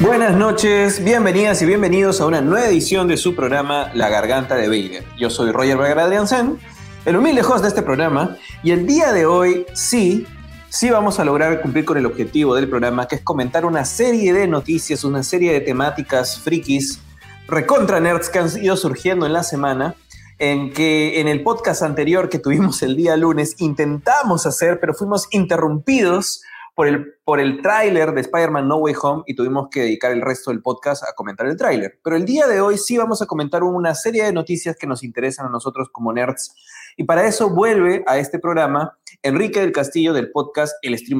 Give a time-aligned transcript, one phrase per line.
[0.00, 4.68] Buenas noches, bienvenidas y bienvenidos a una nueva edición de su programa La Garganta de
[4.68, 5.04] Vader.
[5.18, 6.58] Yo soy Roger Adriansen,
[7.04, 10.26] el humilde host de este programa, y el día de hoy sí,
[10.68, 14.32] sí vamos a lograr cumplir con el objetivo del programa, que es comentar una serie
[14.32, 17.00] de noticias, una serie de temáticas frikis,
[17.48, 19.94] recontra nerds que han ido surgiendo en la semana
[20.42, 25.28] en que en el podcast anterior que tuvimos el día lunes intentamos hacer, pero fuimos
[25.30, 26.42] interrumpidos
[26.74, 30.20] por el, por el tráiler de Spider-Man No Way Home y tuvimos que dedicar el
[30.20, 32.00] resto del podcast a comentar el tráiler.
[32.02, 35.04] Pero el día de hoy sí vamos a comentar una serie de noticias que nos
[35.04, 36.56] interesan a nosotros como nerds.
[36.96, 41.18] Y para eso vuelve a este programa Enrique del Castillo del podcast El Stream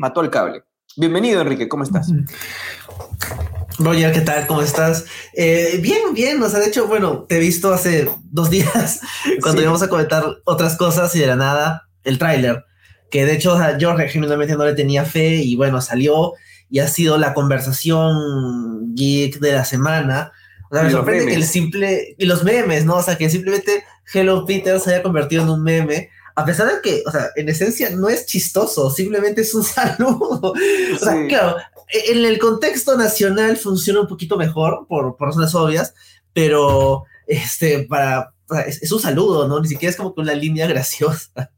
[0.00, 0.64] Mató al Cable.
[0.96, 2.08] Bienvenido, Enrique, ¿cómo estás?
[3.78, 4.46] Roger, ¿qué tal?
[4.46, 5.04] ¿Cómo estás?
[5.32, 6.40] Eh, bien, bien.
[6.40, 9.00] O sea, de hecho, bueno, te he visto hace dos días
[9.42, 12.64] cuando íbamos a comentar otras cosas y de la nada el tráiler.
[13.10, 16.34] Que de hecho, a Jorge genuinamente no le tenía fe y bueno, salió
[16.70, 20.30] y ha sido la conversación geek de la semana.
[20.70, 22.14] O sea, me sorprende que el simple.
[22.18, 22.96] Y los memes, ¿no?
[22.96, 26.10] O sea, que simplemente Hello Peter se haya convertido en un meme.
[26.36, 30.52] A pesar de que, o sea, en esencia no es chistoso, simplemente es un saludo.
[30.52, 31.56] O sea, claro,
[31.88, 35.94] en el contexto nacional funciona un poquito mejor por, por razones obvias,
[36.32, 38.34] pero este, para,
[38.66, 39.60] es, un saludo, ¿no?
[39.60, 41.50] Ni siquiera es como que una línea graciosa.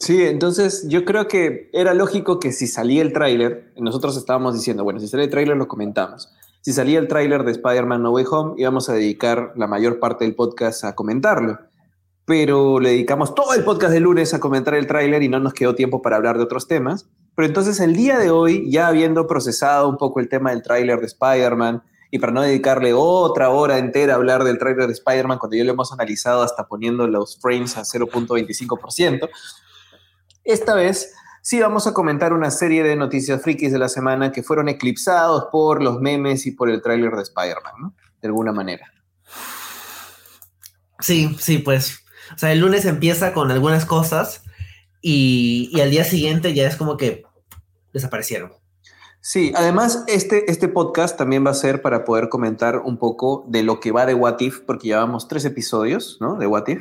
[0.00, 4.84] Sí, entonces yo creo que era lógico que si salía el tráiler, nosotros estábamos diciendo,
[4.84, 6.28] bueno, si sale el tráiler lo comentamos.
[6.60, 10.26] Si salía el tráiler de Spider-Man No Way Home, íbamos a dedicar la mayor parte
[10.26, 11.58] del podcast a comentarlo.
[12.28, 15.54] Pero le dedicamos todo el podcast de lunes a comentar el tráiler y no nos
[15.54, 17.08] quedó tiempo para hablar de otros temas.
[17.34, 21.00] Pero entonces el día de hoy, ya habiendo procesado un poco el tema del tráiler
[21.00, 25.38] de Spider-Man, y para no dedicarle otra hora entera a hablar del tráiler de Spider-Man,
[25.38, 29.30] cuando ya lo hemos analizado hasta poniendo los frames a 0.25%,
[30.44, 34.42] esta vez sí vamos a comentar una serie de noticias frikis de la semana que
[34.42, 37.94] fueron eclipsados por los memes y por el tráiler de Spider-Man, ¿no?
[38.20, 38.86] De alguna manera.
[41.00, 42.04] Sí, sí, pues.
[42.34, 44.42] O sea, el lunes empieza con algunas cosas
[45.00, 47.24] y, y al día siguiente ya es como que
[47.92, 48.52] desaparecieron.
[49.20, 53.62] Sí, además este, este podcast también va a ser para poder comentar un poco de
[53.62, 56.36] lo que va de What If, porque llevamos tres episodios ¿no?
[56.36, 56.80] de What If.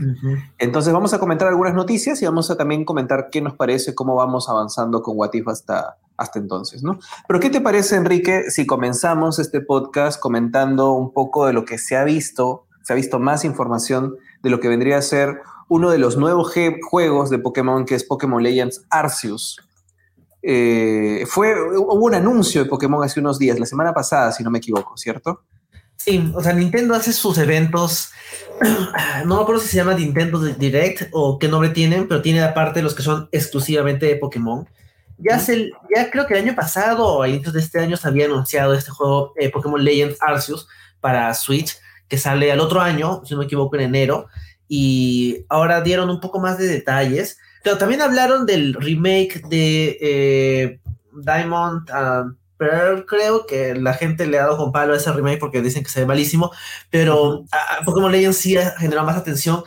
[0.59, 4.16] Entonces vamos a comentar algunas noticias y vamos a también comentar qué nos parece, cómo
[4.16, 6.84] vamos avanzando con What If hasta, hasta entonces.
[6.84, 7.00] ¿no?
[7.28, 11.80] Pero ¿qué te parece, Enrique, si comenzamos este podcast comentando un poco de lo que
[11.80, 15.40] se ha visto, se ha visto más información de lo que vendría a ser
[15.70, 16.53] uno de los nuevos
[16.90, 19.59] juegos de Pokémon, que es Pokémon Legends Arceus.
[20.42, 24.52] Eh, fue, hubo un anuncio de Pokémon hace unos días, la semana pasada, si no
[24.52, 25.44] me equivoco, ¿cierto?
[25.98, 28.12] Sí, o sea, Nintendo hace sus eventos,
[29.25, 32.81] no me acuerdo si se llama Nintendo Direct o qué nombre tienen, pero tiene aparte
[32.81, 34.68] los que son exclusivamente de Pokémon.
[35.18, 38.08] Ya, hace, ya creo que el año pasado o a inicios de este año se
[38.08, 40.68] había anunciado este juego eh, Pokémon Legends Arceus
[41.02, 41.75] para Switch,
[42.07, 44.28] que sale al otro año, si no me equivoco, en enero.
[44.68, 47.38] Y ahora dieron un poco más de detalles.
[47.63, 50.79] Pero también hablaron del remake de eh,
[51.13, 51.90] Diamond
[52.57, 55.84] Pearl, creo que la gente le ha dado con palo a ese remake porque dicen
[55.84, 56.51] que se ve malísimo,
[56.90, 59.63] pero a, Pokémon Legends sí ha generado más atención,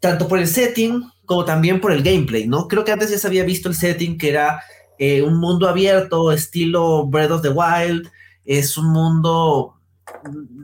[0.00, 2.68] tanto por el setting como también por el gameplay, ¿no?
[2.68, 4.62] Creo que antes ya se había visto el setting que era
[4.98, 8.10] eh, un mundo abierto, estilo Breath of the Wild,
[8.44, 9.77] es un mundo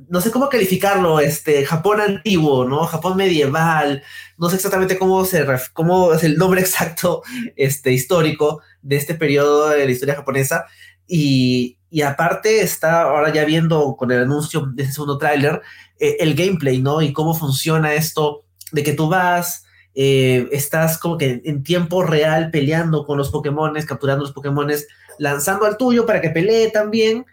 [0.09, 2.87] no sé cómo calificarlo, este, Japón antiguo, ¿no?
[2.87, 4.03] Japón medieval,
[4.39, 7.23] no sé exactamente cómo, se, cómo es el nombre exacto
[7.57, 10.67] este, histórico de este periodo de la historia japonesa.
[11.07, 15.61] Y, y aparte está ahora ya viendo con el anuncio de ese segundo tráiler
[15.99, 17.03] eh, el gameplay, ¿no?
[17.03, 22.51] Y cómo funciona esto de que tú vas, eh, estás como que en tiempo real
[22.51, 24.89] peleando con los Pokémones, capturando los Pokémones,
[25.19, 27.27] lanzando al tuyo para que pelee también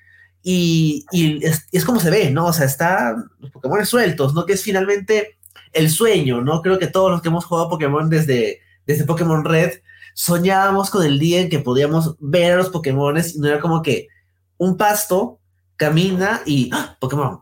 [0.44, 1.06] y,
[1.72, 2.48] es, como se ve, ¿no?
[2.48, 4.46] O sea, están los Pokémon sueltos, ¿no?
[4.46, 5.38] Que es finalmente
[5.74, 6.62] el sueño, ¿no?
[6.62, 9.80] Creo que todos los que hemos jugado Pokémon desde, desde Pokémon Red
[10.14, 13.82] soñábamos con el día en que podíamos ver a los Pokémon y no era como
[13.82, 14.08] que
[14.58, 15.40] un pasto
[15.78, 16.98] camina y ¡ah!
[17.00, 17.42] Pokémon.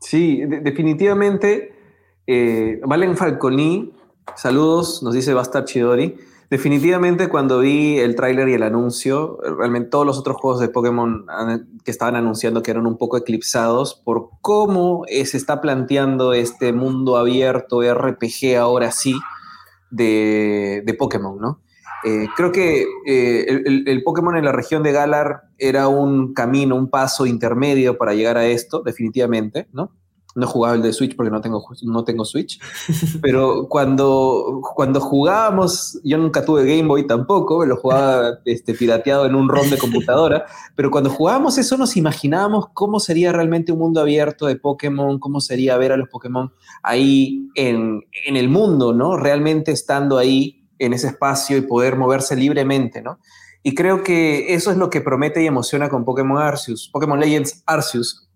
[0.00, 1.74] Sí, definitivamente.
[2.26, 3.92] Eh, Valen Falconi,
[4.36, 6.16] saludos, nos dice Basta Chidori.
[6.52, 11.24] Definitivamente cuando vi el tráiler y el anuncio, realmente todos los otros juegos de Pokémon
[11.82, 16.74] que estaban anunciando que eran un poco eclipsados por cómo eh, se está planteando este
[16.74, 19.14] mundo abierto RPG ahora sí
[19.90, 21.62] de, Pokémon, ¿no?
[22.04, 26.76] Eh, creo que eh, el, el, Pokémon en la región de Galar era un camino,
[26.76, 29.90] un paso intermedio para llegar a esto, definitivamente, ¿no?
[30.34, 32.60] No he jugado el de Switch porque no tengo, no tengo Switch,
[33.20, 39.34] pero cuando, cuando jugábamos, yo nunca tuve Game Boy tampoco, lo jugaba este, pirateado en
[39.34, 44.00] un ROM de computadora, pero cuando jugábamos eso nos imaginábamos cómo sería realmente un mundo
[44.00, 46.52] abierto de Pokémon, cómo sería ver a los Pokémon
[46.82, 49.16] ahí en, en el mundo, ¿no?
[49.16, 53.18] Realmente estando ahí en ese espacio y poder moverse libremente, ¿no?
[53.62, 57.62] Y creo que eso es lo que promete y emociona con Pokémon Arceus, Pokémon Legends
[57.66, 58.28] Arceus,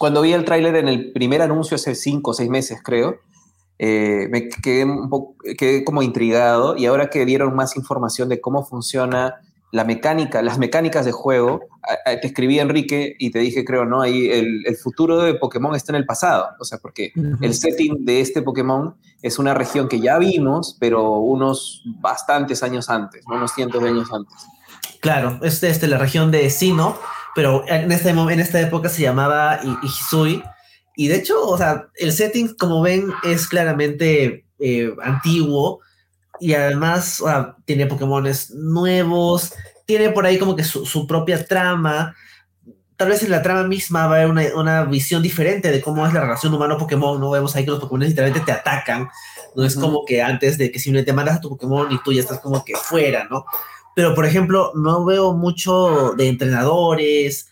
[0.00, 3.18] cuando vi el tráiler en el primer anuncio hace cinco o seis meses, creo,
[3.78, 8.40] eh, me quedé, un poco, quedé como intrigado y ahora que dieron más información de
[8.40, 9.42] cómo funciona
[9.72, 11.60] la mecánica, las mecánicas de juego,
[12.04, 14.00] te escribí Enrique y te dije, creo, ¿no?
[14.00, 17.12] Ahí el, el futuro de Pokémon está en el pasado, o sea, porque
[17.42, 22.88] el setting de este Pokémon es una región que ya vimos, pero unos bastantes años
[22.88, 24.34] antes, unos cientos de años antes.
[25.00, 26.96] Claro, es este, la región de Sino,
[27.34, 30.42] pero en, este, en esta época se llamaba Hisui.
[30.96, 35.80] Y de hecho, o sea, el setting, como ven, es claramente eh, antiguo
[36.40, 37.22] y además
[37.64, 39.52] tiene Pokémones nuevos,
[39.86, 42.14] tiene por ahí como que su, propia trama.
[42.96, 46.06] Tal vez en la trama misma va a haber una, una visión diferente de cómo
[46.06, 47.20] es la relación humano-Pokémon.
[47.20, 49.08] No vemos ahí que los Pokémon literalmente te atacan.
[49.54, 52.20] No es como que antes de que simplemente mandas a tu Pokémon y tú ya
[52.20, 53.44] estás como que fuera, ¿no?
[53.94, 57.48] Pero por ejemplo, no veo mucho de entrenadores.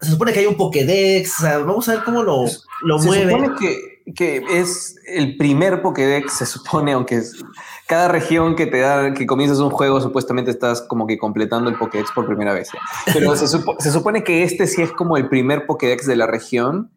[0.00, 2.44] Se supone que hay un Pokédex, o sea, vamos a ver cómo lo,
[2.82, 3.32] lo se mueve.
[3.32, 7.22] Se supone que, que, es el primer Pokédex, se supone, aunque
[7.86, 11.76] cada región que te da, que comienzas un juego, supuestamente estás como que completando el
[11.76, 12.70] Pokédex por primera vez.
[13.12, 13.46] Pero se,
[13.78, 16.90] se supone que este sí es como el primer Pokédex de la región.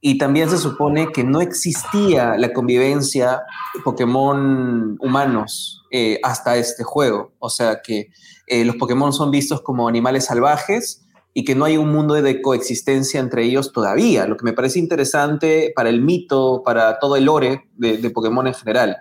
[0.00, 3.42] Y también se supone que no existía la convivencia
[3.82, 7.32] Pokémon humanos eh, hasta este juego.
[7.38, 8.08] O sea que
[8.46, 11.04] eh, los Pokémon son vistos como animales salvajes
[11.34, 14.78] y que no hay un mundo de coexistencia entre ellos todavía, lo que me parece
[14.78, 18.96] interesante para el mito, para todo el lore de, Pokémon en general.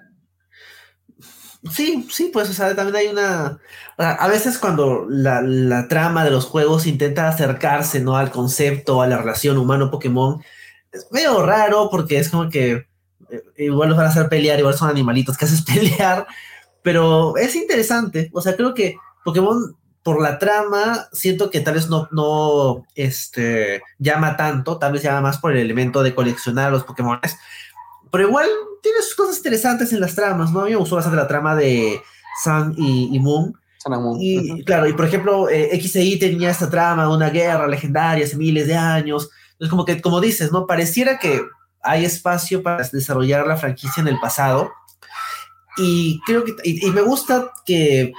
[1.72, 3.60] Sí, sí, pues, o sea, también hay una...
[3.98, 8.18] A veces cuando la, trama de los juegos intenta acercarse, ¿no?
[8.18, 10.42] Al concepto, a la relación humano-Pokémon,
[10.92, 12.86] es medio raro porque es como que
[13.30, 16.28] eh, igual los van a hacer pelear, igual son animalitos que haces pelear,
[16.88, 18.30] pero es interesante.
[18.32, 18.96] O sea, creo que
[19.26, 25.04] Pokémon, por la trama, siento que tal vez no, no este, llama tanto, tal vez
[25.04, 27.20] llama más por el elemento de coleccionar los Pokémon.
[28.10, 28.48] Pero igual
[28.82, 30.62] tiene sus cosas interesantes en las tramas, ¿no?
[30.62, 32.00] A mí me gustó bastante la trama de
[32.42, 33.54] Sun y, Moon.
[34.22, 38.38] Y claro, y por ejemplo, eh, XI tenía esta trama de una guerra legendaria hace
[38.38, 39.30] miles de años.
[39.52, 40.66] Entonces, como que, como dices, ¿no?
[40.66, 41.42] Pareciera que
[41.84, 44.72] hay espacio para desarrollar la franquicia en el pasado.
[45.78, 48.14] Y creo que, y me gusta que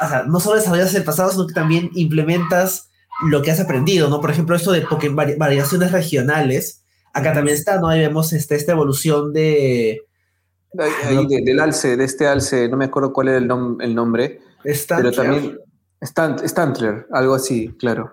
[0.00, 2.90] o sea, no solo desarrollas el pasado, sino que también implementas
[3.28, 4.20] lo que has aprendido, ¿no?
[4.20, 4.86] Por ejemplo, esto de
[5.36, 7.88] variaciones regionales, acá también está, ¿no?
[7.88, 10.02] Ahí vemos este, esta evolución de...
[10.72, 13.50] del alce, de este alce, no me acuerdo cuál es el,
[13.80, 14.40] el nombre,
[14.88, 15.58] pero también...
[16.02, 18.12] Stantler, algo así, claro.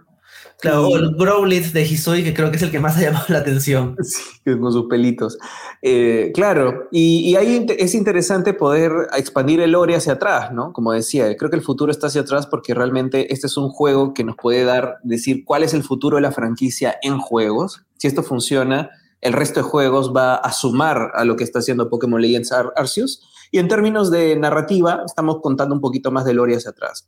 [0.62, 3.40] Claro, el Growlithe de Hisui, que creo que es el que más ha llamado la
[3.40, 3.96] atención.
[4.02, 4.20] Sí,
[4.60, 5.38] con sus pelitos.
[5.82, 10.74] Eh, claro, y, ahí es interesante poder expandir el lore hacia atrás, ¿no?
[10.74, 14.14] Como decía, creo que el futuro está hacia atrás porque realmente este es un juego
[14.14, 17.86] que nos puede dar, decir cuál es el futuro de la franquicia en juegos.
[17.98, 18.90] Si esto funciona,
[19.22, 23.24] el resto de juegos va a sumar a lo que está haciendo Pokémon Legends Arceus.
[23.52, 27.08] Y en términos de narrativa, estamos contando un poquito más de lore hacia atrás.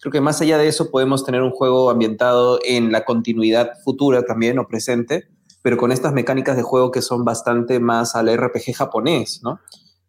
[0.00, 4.22] Creo que más allá de eso podemos tener un juego ambientado en la continuidad futura
[4.22, 5.28] también o presente,
[5.62, 9.60] pero con estas mecánicas de juego que son bastante más al RPG japonés, ¿no?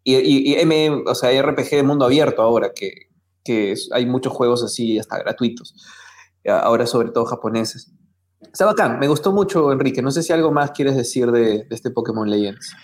[0.04, 2.92] Y, y, M, o sea, RPG de mundo abierto ahora, que,
[3.44, 5.74] que hay muchos juegos así hasta gratuitos,
[6.44, 7.92] ahora sobre todo japoneses.
[8.40, 10.02] Está bacán, me gustó mucho, Enrique.
[10.02, 12.74] No sé si algo más quieres decir de, de este Pokémon Legends.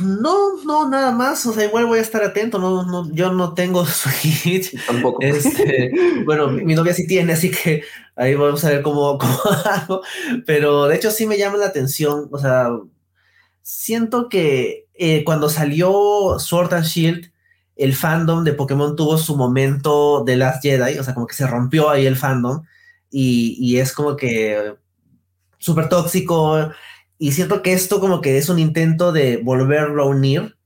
[0.00, 1.44] No, no, nada más.
[1.46, 2.58] O sea, igual voy a estar atento.
[2.58, 4.74] No, no, yo no tengo Switch.
[4.86, 5.22] Tampoco.
[5.22, 5.92] Este,
[6.24, 7.82] bueno, mi, novia sí tiene, así que
[8.16, 10.02] ahí vamos a ver cómo, cómo hago.
[10.46, 12.28] Pero de hecho sí me llama la atención.
[12.30, 12.70] O sea,
[13.62, 17.32] siento que eh, cuando salió Sword and Shield,
[17.76, 20.98] el fandom de Pokémon tuvo su momento de Last Jedi.
[20.98, 22.62] O sea, como que se rompió ahí el fandom.
[23.10, 24.74] Y, y es como que
[25.58, 26.70] súper tóxico
[27.18, 30.56] y siento que esto como que es un intento de volverlo a unir.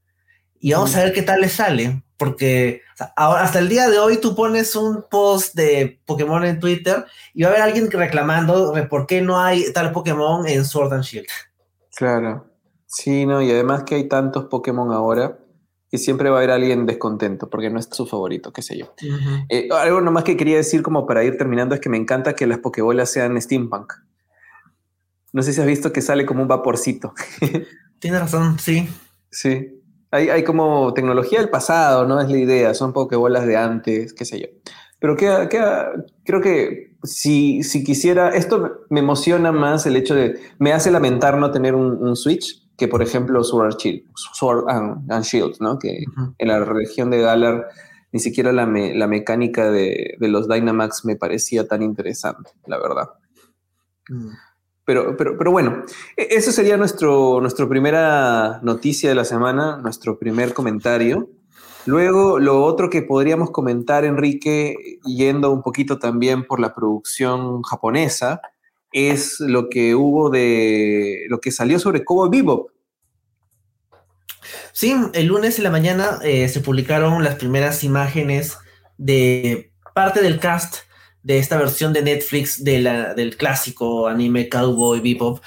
[0.60, 2.02] Y vamos a ver qué tal le sale.
[2.16, 2.82] Porque
[3.16, 7.04] ahora, hasta el día de hoy tú pones un post de Pokémon en Twitter
[7.34, 10.92] y va a haber alguien reclamando de por qué no hay tal Pokémon en Sword
[10.92, 11.26] and Shield.
[11.96, 12.46] Claro.
[12.86, 15.38] Sí, no, y además que hay tantos Pokémon ahora
[15.90, 18.94] y siempre va a haber alguien descontento porque no es su favorito, qué sé yo.
[19.48, 22.46] Eh, algo nomás que quería decir como para ir terminando es que me encanta que
[22.46, 23.94] las Pokébolas sean steampunk.
[25.32, 27.14] No sé si has visto que sale como un vaporcito.
[27.98, 28.88] Tiene razón, sí.
[29.30, 29.80] Sí.
[30.10, 32.20] Hay, hay, como tecnología del pasado, ¿no?
[32.20, 34.46] Es la idea, son pokebolas de antes, qué sé yo.
[35.02, 35.48] Pero queda,
[36.24, 41.38] creo que si, si quisiera, esto me emociona más el hecho de, me hace lamentar
[41.38, 45.76] no tener un, Switch que, por ejemplo, Sword, Shield, Sword and, Shield, ¿no?
[45.78, 46.04] Que
[46.38, 47.66] en la región de Galar
[48.12, 53.10] ni siquiera la, la mecánica de, de, los Dynamax me parecía tan interesante, la verdad.
[54.08, 54.30] Mm.
[54.92, 55.84] Pero, pero, pero bueno,
[56.18, 61.30] e, eso sería nuestro, nuestra primera noticia de la semana, nuestro primer comentario.
[61.86, 68.42] Luego, lo otro que podríamos comentar, Enrique, yendo un poquito también por la producción japonesa,
[68.92, 72.68] es lo que hubo de lo que salió sobre Kobo Bebop.
[74.72, 78.58] Sí, el lunes en la mañana eh, se publicaron las primeras imágenes
[78.98, 80.80] de parte del cast
[81.22, 85.40] de esta versión de Netflix de la, del clásico anime Cowboy Bebop.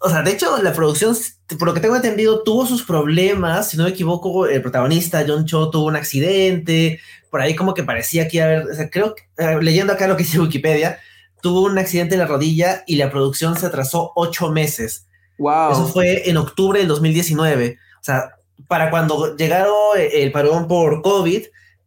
[0.00, 1.16] O sea, de hecho, la producción,
[1.58, 3.70] por lo que tengo entendido, tuvo sus problemas.
[3.70, 7.00] Si no me equivoco, el protagonista, John Cho, tuvo un accidente.
[7.30, 10.06] Por ahí como que parecía que iba a haber, o sea, creo, eh, leyendo acá
[10.06, 10.98] lo que dice Wikipedia,
[11.40, 15.06] tuvo un accidente en la rodilla y la producción se atrasó ocho meses.
[15.38, 15.72] Wow.
[15.72, 17.78] Eso fue en octubre del 2019.
[18.00, 18.34] O sea,
[18.68, 21.44] para cuando llegaron el parón por COVID,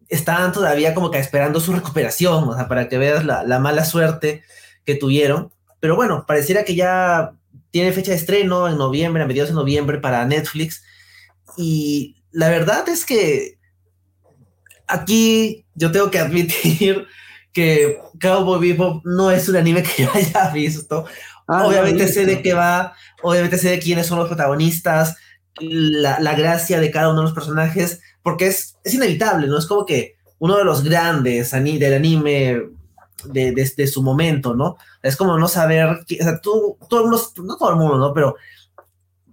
[0.10, 3.86] estaban todavía como que esperando su recuperación, o sea, para que veas la, la, mala
[3.86, 4.44] suerte
[4.86, 5.52] que tuvieron.
[5.80, 7.34] Pero bueno, pareciera que ya
[7.72, 10.84] tiene fecha de estreno en noviembre, a mediados de noviembre para Netflix.
[11.58, 13.58] Y la verdad es que
[14.88, 17.08] aquí yo tengo que admitir
[17.54, 21.06] que Cowboy Bebop no es un anime que yo haya visto.
[21.48, 25.16] Ah, obviamente sé de qué va, obviamente sé de quiénes son los protagonistas,
[25.60, 29.58] la, la, gracia de cada uno de los personajes, porque es, es inevitable, ¿no?
[29.58, 32.62] Es como que uno de los grandes del anime
[33.25, 34.77] de, de, su momento, ¿no?
[35.01, 38.13] Es como no saber, o sea, tú, todo el mundo, no todo el mundo, ¿no?
[38.13, 38.36] Pero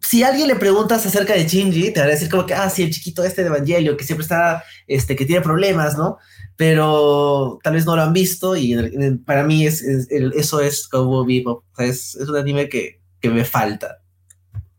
[0.00, 2.82] si alguien le preguntas acerca de Shinji, te va a decir como que, ah, sí,
[2.82, 6.18] el chiquito este de Evangelio, que siempre está, este, que tiene problemas, ¿no?
[6.56, 8.76] Pero tal vez no lo han visto y
[9.24, 13.30] para mí es, eso es como vivo, o sea, es, es un anime que, que
[13.30, 13.98] me falta.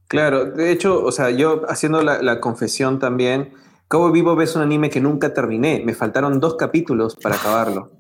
[0.08, 3.54] Claro, de hecho, o sea, yo haciendo la, confesión también,
[3.88, 5.82] Cabo Vivo es un anime que nunca terminé.
[5.86, 7.92] Me faltaron dos capítulos para acabarlo.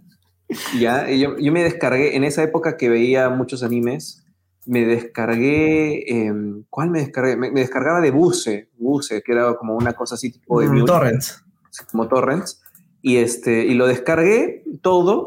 [0.79, 4.25] ya, yo, yo, me descargué en esa época que veía muchos animes.
[4.65, 6.03] Me descargué.
[6.07, 7.37] Em, ¿Cuál me descargué?
[7.37, 10.69] Me, descargaba de Buse, Buse, que era como una cosa así tipo de.
[10.69, 11.43] Mm, torrents.
[11.91, 12.61] Como Torrents.
[13.01, 15.25] Y, este, y lo descargué todo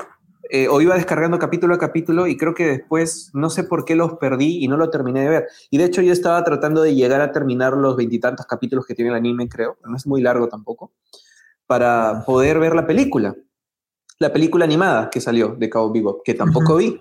[0.51, 3.95] eh, o iba descargando capítulo a capítulo y creo que después no sé por qué
[3.95, 5.49] los perdí y no lo terminé de ver.
[5.71, 9.11] Y de hecho yo estaba tratando de llegar a terminar los veintitantos capítulos que tiene
[9.11, 10.93] el anime, creo, no es muy largo tampoco,
[11.67, 13.35] para poder ver la película.
[14.19, 17.01] La película animada que salió de Cabo Vivo, que tampoco vi.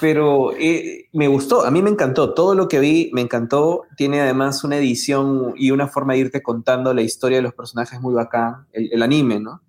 [0.00, 4.20] Pero eh, me gustó, a mí me encantó, todo lo que vi me encantó, tiene
[4.20, 8.14] además una edición y una forma de irte contando la historia de los personajes muy
[8.14, 9.62] bacán, el anime, ¿no?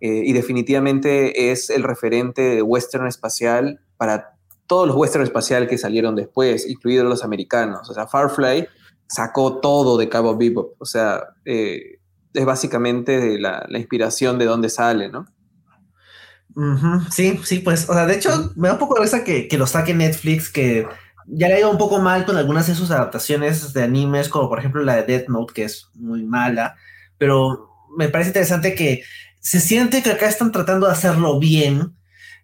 [0.00, 4.34] Eh, y definitivamente es el referente de western espacial para
[4.66, 7.88] todos los western espacial que salieron después, incluidos los americanos.
[7.88, 8.66] O sea, Farfly
[9.06, 10.74] sacó todo de Cabo Bebop.
[10.78, 12.00] O sea, eh,
[12.32, 15.26] es básicamente la, la, inspiración de dónde sale, ¿no?
[17.10, 19.58] Sí, sí, pues, o sea, de hecho, me da un poco de risa que, que
[19.58, 20.86] lo saque Netflix, que
[21.26, 24.48] ya le ha ido un poco mal con algunas de sus adaptaciones de animes, como
[24.48, 26.76] por ejemplo la de Death Note, que es muy mala,
[27.18, 29.02] pero me parece interesante que
[29.44, 31.94] se siente que acá están tratando de hacerlo bien.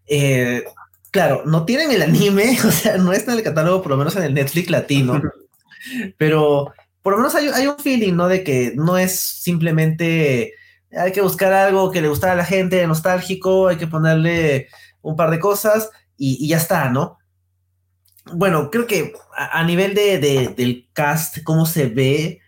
[0.07, 0.65] Eh,
[1.11, 4.15] claro, no tienen el anime, o sea, no está en el catálogo, por lo menos
[4.17, 5.21] en el Netflix latino,
[6.19, 8.29] pero por lo menos hay, un feeling, ¿no?
[8.29, 10.53] De que no es simplemente
[10.93, 14.69] hay que buscar algo que le gusta a la gente, nostálgico, hay que ponerle
[15.01, 15.89] un par de cosas
[16.19, 17.17] y, ya está, ¿no?
[18.35, 20.19] Bueno, creo que a, nivel de,
[20.55, 22.41] del cast, cómo se ve,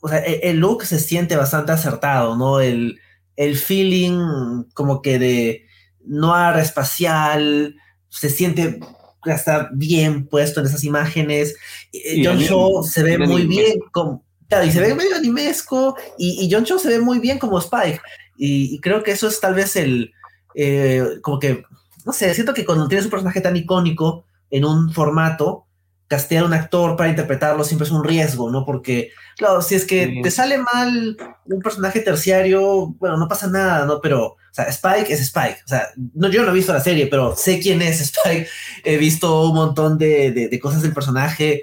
[0.00, 2.60] o sea, el, el, look se siente bastante acertado, ¿no?
[2.60, 3.00] El,
[3.40, 5.66] el feeling como que de
[6.04, 7.74] noir espacial,
[8.10, 8.80] se siente
[9.24, 11.56] está bien puesto en esas imágenes.
[11.90, 16.50] Eh, John Cho se ve muy bien como, claro, y se ve medio animesco, y,
[16.52, 18.00] John Cho se ve muy bien como Spike.
[18.36, 20.12] Y, creo que eso es tal vez el,
[20.54, 21.62] eh, como que,
[22.04, 25.66] no sé, siento que cuando tienes un personaje tan icónico en un formato,
[26.10, 28.64] castear un actor para interpretarlo siempre es un riesgo, ¿no?
[28.66, 33.86] Porque, claro, si es que te sale mal un personaje terciario, bueno, no pasa nada,
[33.86, 34.00] ¿no?
[34.00, 35.60] Pero, o sea, Spike es Spike.
[35.64, 38.48] O sea, no, yo no he visto la serie, pero sé quién es Spike.
[38.82, 41.62] He visto un montón de, de, cosas del personaje.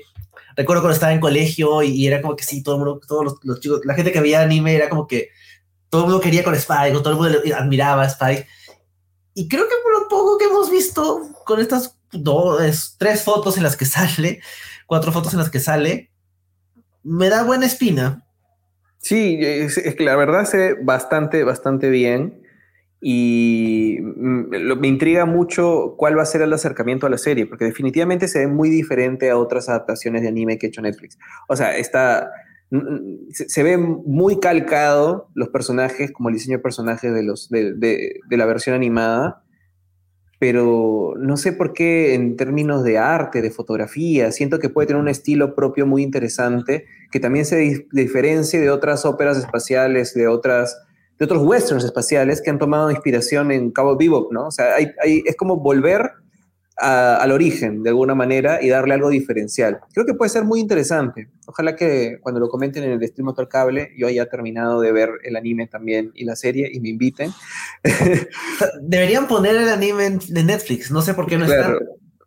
[0.55, 3.59] Recuerdo cuando estaba en colegio y, era como que sí, todo el mundo, todos los,
[3.59, 5.27] chicos, la gente que veía anime era como que
[5.89, 8.47] todo el mundo quería con Spike, o todo el mundo admiraba a Spike.
[9.33, 13.63] Y creo que por lo poco que hemos visto con estas dos, tres fotos en
[13.63, 14.41] las que sale,
[14.85, 16.11] cuatro fotos en las que sale,
[17.03, 18.25] me da buena espina.
[18.99, 22.41] Sí, es, que la verdad se bastante, bastante bien.
[22.99, 27.65] Y mm, me intriga mucho cuál va a ser el acercamiento a la serie, porque
[27.65, 31.17] definitivamente se ve muy diferente a otras adaptaciones de anime que ha hecho Netflix.
[31.47, 32.31] O sea, está,
[32.71, 37.49] mm, mm, se, ve muy calcado los personajes, como el diseño de personajes de, los,
[37.49, 39.43] de, de la versión animada,
[40.39, 45.01] pero no sé por qué en términos de arte, de fotografía, siento que puede tener
[45.01, 50.79] un estilo propio muy interesante, que también se diferencie de otras óperas espaciales, de, otras,
[51.17, 54.47] de otros westerns espaciales que han tomado inspiración en Cabo Bebop, ¿no?
[54.47, 56.11] O sea, es como volver
[56.79, 59.79] al origen de alguna manera y darle algo diferencial.
[59.93, 61.29] Creo que puede ser muy interesante.
[61.47, 65.09] Ojalá que cuando lo comenten en el stream motor cable yo haya terminado de ver
[65.23, 67.31] el anime también y la serie y me inviten.
[68.81, 71.77] Deberían poner el anime de Netflix, no sé por qué no está.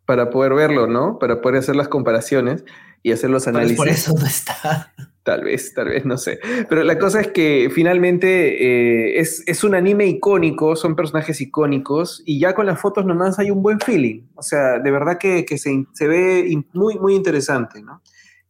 [0.05, 1.17] Para poder verlo, ¿no?
[1.19, 2.65] Para poder hacer las comparaciones
[3.03, 3.77] y hacer los análisis.
[3.77, 4.93] por eso no está.
[5.23, 6.39] Tal vez, tal vez, no sé.
[6.67, 12.39] Pero la cosa es que finalmente eh, es, un anime icónico, son personajes icónicos y
[12.39, 14.23] ya con las fotos nomás hay un buen feeling.
[14.33, 18.01] O sea, de verdad que, se, ve muy, muy interesante, ¿no?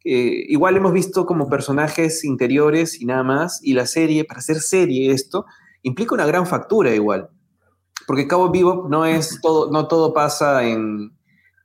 [0.06, 4.62] Eh, igual hemos visto como personajes interiores y nada más, y la serie, para hacer
[4.62, 5.46] serie esto,
[5.84, 7.30] implica una gran factura igual.
[8.08, 11.12] Porque Cabo Vivo no es todo, no todo pasa en,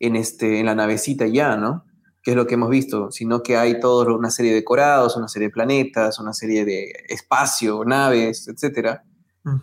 [0.01, 1.86] en, este, en la navecita ya, ¿no?
[2.27, 5.29] Que es lo que hemos visto, sino que hay toda una serie de decorados, una
[5.29, 8.99] serie de planetas, una serie de espacio, naves, etc.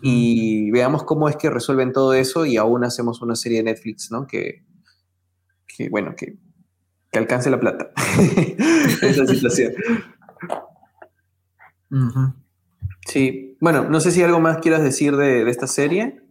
[0.00, 4.10] Y veamos cómo es que resuelven todo eso y aún hacemos una serie de Netflix,
[4.10, 4.26] ¿no?
[4.26, 4.64] Que,
[5.66, 6.38] que bueno, que,
[7.12, 7.90] que alcance la plata.
[9.02, 9.74] Esa situación.
[13.06, 16.23] Sí, bueno, no sé si algo más quieras decir de, de esta serie.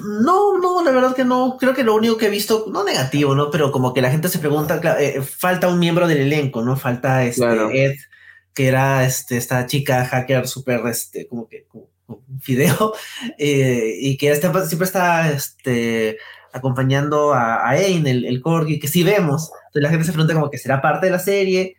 [0.00, 1.56] No, no, la verdad que no.
[1.58, 3.50] Creo que lo único que he visto, no negativo, ¿no?
[3.50, 6.76] Pero como que la gente se pregunta, eh, falta un miembro del elenco, ¿no?
[6.76, 7.96] Falta este Ed,
[8.54, 11.66] que era este, esta chica hacker súper, este, como que,
[12.06, 12.94] un fideo,
[13.38, 16.18] eh, y que siempre está este,
[16.52, 19.50] acompañando a, a Ain, el, el corgi, que sí vemos.
[19.66, 21.76] Entonces la gente se pregunta como que será parte de la serie.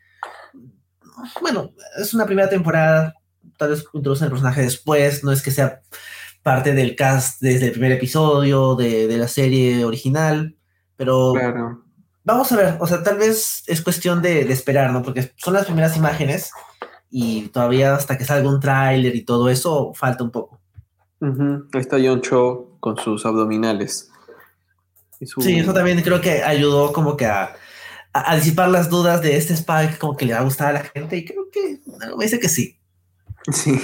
[1.42, 3.16] Bueno, es una primera temporada,
[3.58, 5.82] tal vez introducen el personaje después, no es que sea
[6.44, 10.56] parte del cast desde el primer episodio de, la serie original,
[10.98, 11.34] pero
[12.24, 15.02] vamos a ver, o sea, tal vez es cuestión de, esperar, ¿no?
[15.02, 16.52] Porque son las primeras imágenes
[17.10, 20.60] y todavía hasta que salga un tráiler y todo eso falta un poco.
[21.22, 24.12] Ahí está John Cho con sus abdominales.
[25.40, 27.56] Sí, eso también creo que ayudó como que a,
[28.36, 31.16] disipar las dudas de este Spike, como que le va a gustar a la gente
[31.16, 31.80] y creo que
[32.18, 32.78] me dice que sí.
[33.52, 33.78] Sí,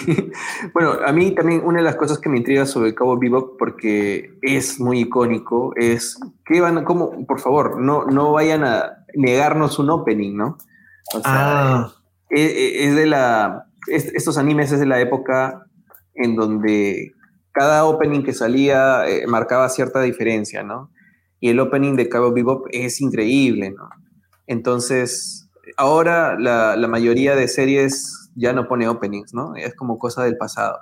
[0.73, 4.37] bueno, a mí también una de las cosas que me intriga sobre Cabo Bebop, porque
[4.41, 9.89] es muy icónico, es que van, como, por favor, no, no vayan a negarnos un
[9.89, 10.57] opening, ¿no?
[11.13, 11.93] O sea, ah.
[12.29, 15.65] e, e, es, de la, estos animes es de la época
[16.15, 17.13] en donde
[17.51, 20.89] cada opening que salía eh, marcaba cierta diferencia, ¿no?
[21.41, 23.89] Y el opening de Cabo Bebop es increíble, ¿no?
[24.47, 29.55] Entonces, ahora la, la mayoría de series ya no pone openings, ¿no?
[29.55, 30.79] Es como cosa del pasado.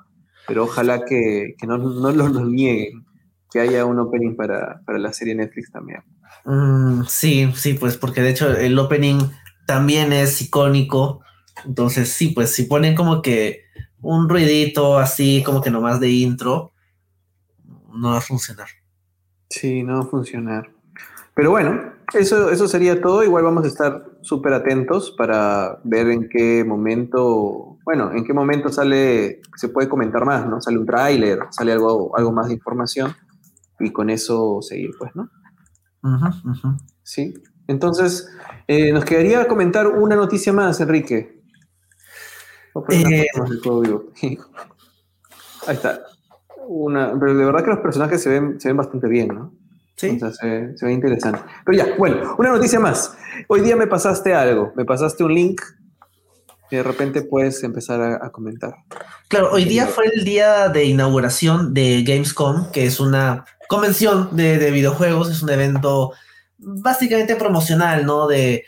[0.48, 3.06] Pero ojalá que, no, no lo nieguen,
[3.52, 6.04] que haya un opening para, la serie Netflix también.
[6.46, 9.20] Mm, sí, sí, pues porque de hecho el opening
[9.66, 11.22] también es icónico.
[11.66, 13.64] Entonces, sí, pues si ponen como que
[14.02, 16.72] un ruidito así, como que nomás de intro,
[17.94, 18.68] no va a funcionar.
[19.50, 20.70] Sí, no va a funcionar.
[21.34, 23.24] Pero bueno, eso, eso sería todo.
[23.24, 28.68] Igual vamos a estar súper atentos para ver en qué momento, bueno, en qué momento
[28.70, 30.62] sale, se puede comentar más, ¿no?
[30.62, 33.16] Sale un tráiler, sale algo, algo más de información
[33.80, 35.30] y con eso seguir, pues, ¿no?
[37.04, 37.34] Sí.
[37.68, 38.30] Entonces,
[38.68, 41.42] eh, nos quedaría comentar una noticia más, Enrique.
[42.90, 43.28] Eh,
[45.68, 46.02] Ahí está.
[46.68, 49.54] Una, pero de verdad que los personajes se ven, se ven bastante bien, ¿no?
[49.98, 50.20] Sí.
[50.20, 51.40] se, ve interesante.
[51.66, 53.18] Pero ya, bueno, una noticia más.
[53.48, 55.60] Hoy día me pasaste algo, me pasaste un link
[56.70, 58.76] y de repente puedes empezar a, comentar.
[59.28, 64.60] Claro, hoy día fue el día de inauguración de Gamescom, que es una convención de,
[64.60, 66.12] de videojuegos, es un evento
[66.60, 68.28] básicamente promocional, ¿no?
[68.28, 68.66] De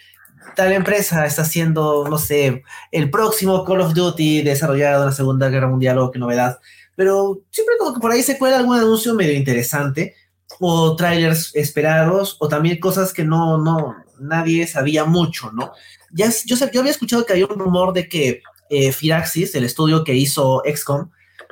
[0.56, 5.50] tal empresa está haciendo, no sé, el próximo Call of Duty desarrollado en la Segunda
[5.50, 6.60] Guerra Mundial o qué novedad.
[6.96, 10.16] Pero siempre como que por ahí se cuela algún anuncio medio interesante
[10.60, 15.72] o trailers esperados, o también cosas que no, no, nadie sabía mucho, ¿no?
[16.12, 20.04] Ya, yo, yo había escuchado que había un rumor de que eh, Firaxis, el estudio
[20.04, 21.10] que hizo XCOM,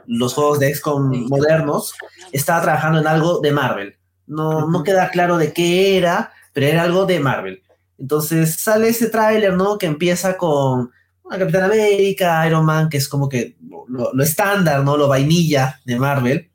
[0.08, 1.94] los juegos de XCOM modernos,
[2.32, 3.98] estaba trabajando en algo de Marvel.
[4.26, 7.64] No, no queda claro de qué era, pero era algo de Marvel.
[7.98, 9.78] Entonces sale ese tráiler, ¿no?
[9.78, 10.92] Que empieza con
[11.30, 13.58] Capitán América, Iron Man, que es como que
[13.88, 14.98] lo, estándar, ¿no?
[14.98, 16.50] Lo vainilla de Marvel.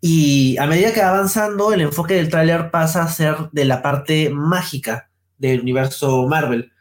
[0.00, 3.82] Y a medida que va avanzando, el enfoque del tráiler pasa a ser de la
[3.82, 6.72] parte mágica del universo Marvel.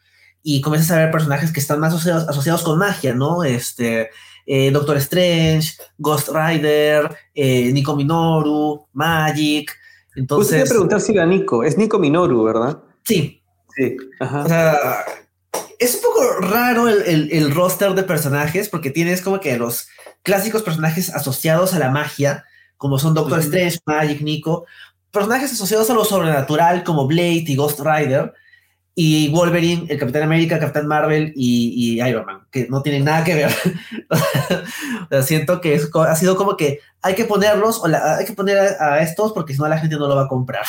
[0.42, 3.44] Y comienzas a ver personajes que están más asociados, con magia, ¿no?
[3.44, 4.10] Este,
[4.46, 9.76] eh, Doctor Strange, Ghost Rider, eh, Nico Minoru, Magic.
[10.16, 10.64] Entonces.
[10.64, 11.64] Usted preguntar si era Nico.
[11.64, 12.82] Es Nico Minoru, ¿verdad?
[13.04, 13.44] Sí.
[13.76, 13.98] Sí.
[14.20, 15.06] O sea,
[15.80, 19.88] es un poco raro el, roster de personajes porque tienes como que los
[20.24, 22.46] clásicos personajes asociados a la magia,
[22.80, 24.66] como son Doctor Strange, Magic, Nico,
[25.12, 28.34] personajes asociados a lo sobrenatural como Blade y Ghost Rider,
[28.96, 33.36] y Wolverine, el Capitán América, Capitán Marvel y, Iron Man, que no tienen nada que
[33.36, 33.52] ver.
[35.24, 39.32] siento que ha sido como que hay que ponerlos, o hay que poner a estos
[39.34, 40.66] porque si no la gente no lo va a comprar.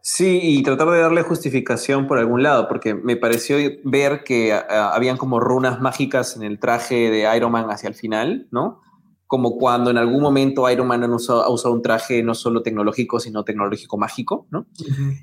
[0.00, 5.18] Sí, y tratar de darle justificación por algún lado, porque me pareció ver que habían
[5.18, 8.80] como runas mágicas en el traje de Iron Man hacia el final, ¿no?
[9.28, 13.44] Como cuando en algún momento Iron Man ha usado, un traje no solo tecnológico, sino
[13.44, 14.66] tecnológico mágico, ¿no?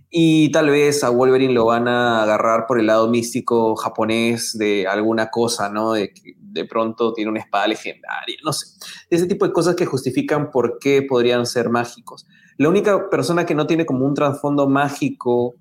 [0.10, 4.88] Y tal vez a Wolverine lo van a agarrar por el lado místico japonés de
[4.88, 5.94] alguna cosa, ¿no?
[5.94, 8.68] De que de pronto tiene una espada legendaria, no sé.
[9.10, 12.26] Ese tipo de cosas que justifican por qué podrían ser mágicos.
[12.58, 15.56] La única persona que no tiene como un trasfondo mágico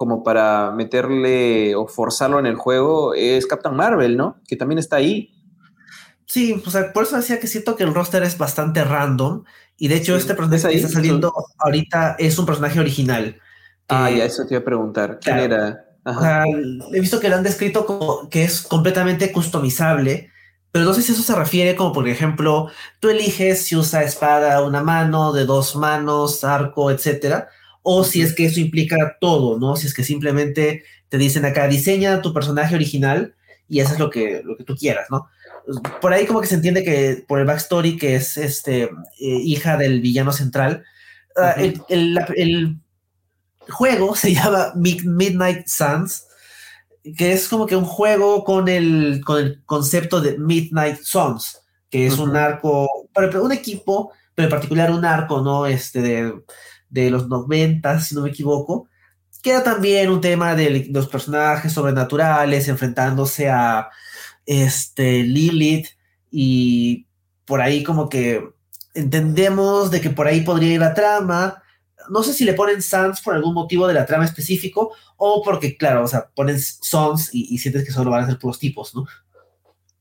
[0.00, 4.40] como para meterle o forzarlo en el juego es Captain Marvel, ¿no?
[4.48, 5.30] Que también está ahí.
[6.30, 9.42] Sí, o sea, por eso decía que siento que el roster es bastante random.
[9.76, 13.40] Y de hecho, este personaje que está saliendo ahorita es un personaje original.
[13.88, 15.18] Ah, ya, eso te iba a preguntar.
[15.20, 15.84] ¿Quién era?
[16.92, 20.30] he visto que lo han descrito como que es completamente customizable
[20.72, 24.62] pero no sé si eso se refiere como, por ejemplo, tú eliges si usa espada
[24.64, 27.48] una mano, de dos manos, arco, etcétera,
[27.82, 29.74] o si es que eso implica todo, ¿no?
[29.76, 33.34] Si es que simplemente te dicen acá, diseña tu personaje original
[33.68, 35.28] y eso es lo que, lo que tú quieras, ¿no?
[36.00, 39.76] Por ahí como que se entiende que por el backstory que es este, eh, hija
[39.76, 40.84] del villano central,
[41.36, 42.76] ah, el, el,
[43.68, 46.24] juego se llama Midnight Suns
[47.16, 52.06] que es como que un juego con el, con el concepto de Midnight Suns, que
[52.06, 55.66] es un arco, para un equipo, pero en particular un arco, ¿no?
[55.66, 56.34] Este de,
[56.88, 58.88] de los 90, si no me equivoco,
[59.42, 63.88] que era también un tema de los personajes sobrenaturales enfrentándose a
[64.46, 65.88] este, Lilith
[66.30, 67.06] y
[67.44, 68.48] por ahí como que
[68.94, 71.62] entendemos de que por ahí podría ir la trama,
[72.08, 75.76] no sé si le ponen Sans por algún motivo de la trama específico o porque,
[75.76, 79.06] claro, o sea, ponen Sons y, sientes que solo van a ser puros tipos, ¿no?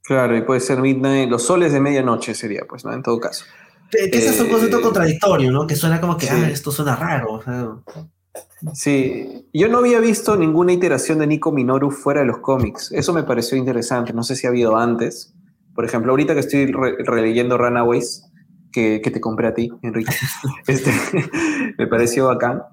[0.03, 2.93] Claro, y puede ser Midnight, los soles de medianoche sería, pues, ¿no?
[2.93, 3.45] En todo caso.
[3.91, 5.67] Que, ese es un concepto eh, contradictorio, ¿no?
[5.67, 7.43] Que suena como que, ah, esto suena raro.
[8.73, 12.91] Sí, yo no había visto ninguna iteración de Nico Minoru fuera de los cómics.
[12.91, 14.13] Eso me pareció interesante.
[14.13, 15.33] No sé si ha habido antes.
[15.73, 18.29] Por ejemplo, ahorita que estoy releyendo Runaways,
[18.71, 20.13] que, te compré a ti, Enrique.
[20.67, 20.91] este,
[21.77, 22.63] me pareció bacán.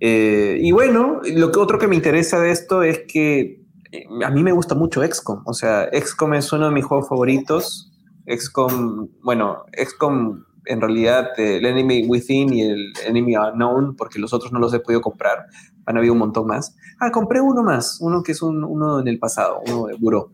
[0.00, 4.30] Eh, y bueno, lo que otro que me interesa de esto es que eh, a
[4.30, 5.42] mí me gusta mucho XCOM.
[5.46, 7.92] O sea, XCOM es uno de mis juegos favoritos.
[8.26, 14.52] XCOM, bueno, XCOM en realidad el Enemy Within y el Enemy Unknown, porque los otros
[14.52, 15.46] no los he podido comprar.
[15.86, 16.74] Han habido un montón más.
[17.00, 20.32] Ah, compré uno más, uno que es un, uno en el pasado, uno de Buró.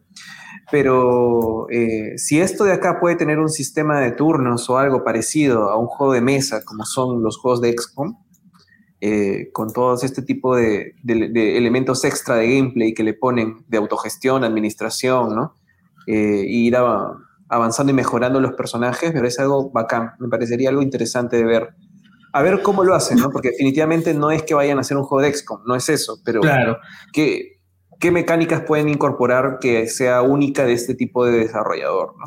[0.70, 5.70] Pero eh, si esto de acá puede tener un sistema de turnos o algo parecido
[5.70, 8.16] a un juego de mesa, como son los juegos de XCOM,
[9.00, 14.44] eh, con todos este tipo de, elementos extra de gameplay que le ponen de autogestión,
[14.44, 15.54] administración, ¿no?
[16.06, 16.76] Eh, ir
[17.50, 21.74] avanzando y mejorando los personajes, pero es algo bacán, me parecería algo interesante de ver.
[22.32, 23.30] A ver cómo lo hacen, ¿no?
[23.32, 26.20] Porque definitivamente no es que vayan a hacer un juego de XCOM, no es eso,
[26.24, 26.78] pero claro.
[27.12, 27.60] que
[27.98, 32.24] qué mecánicas pueden incorporar que sea única de este tipo de desarrollador, ¿no?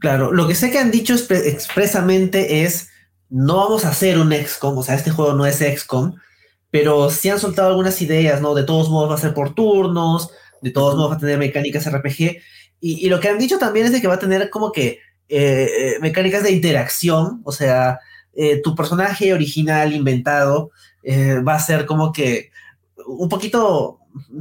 [0.00, 2.90] Claro, lo que sé que han dicho expresamente es
[3.30, 6.14] no vamos a hacer un XCOM, o sea, este juego no es XCOM,
[6.70, 8.54] pero sí han soltado algunas ideas, ¿no?
[8.54, 10.30] De todos modos va a ser por turnos,
[10.62, 12.36] de todos modos va a tener mecánicas RPG,
[12.80, 15.68] y, lo que han dicho también es de que va a tener como que eh,
[15.78, 17.98] eh, mecánicas de interacción, o sea,
[18.34, 20.70] eh, tu personaje original inventado
[21.46, 22.50] va a ser como que
[23.06, 23.98] un poquito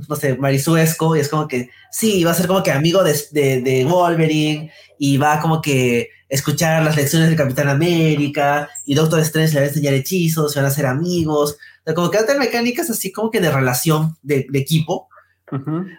[0.07, 3.13] no sé, marisuesco, y es como que, sí, va a ser como que amigo de,
[3.61, 9.53] de, Wolverine, y va como que escuchar las lecciones del Capitán América, y Doctor Strange
[9.53, 12.89] le va a enseñar hechizos, se van a hacer amigos, o como que van mecánicas
[12.89, 15.07] así como que de relación de, equipo.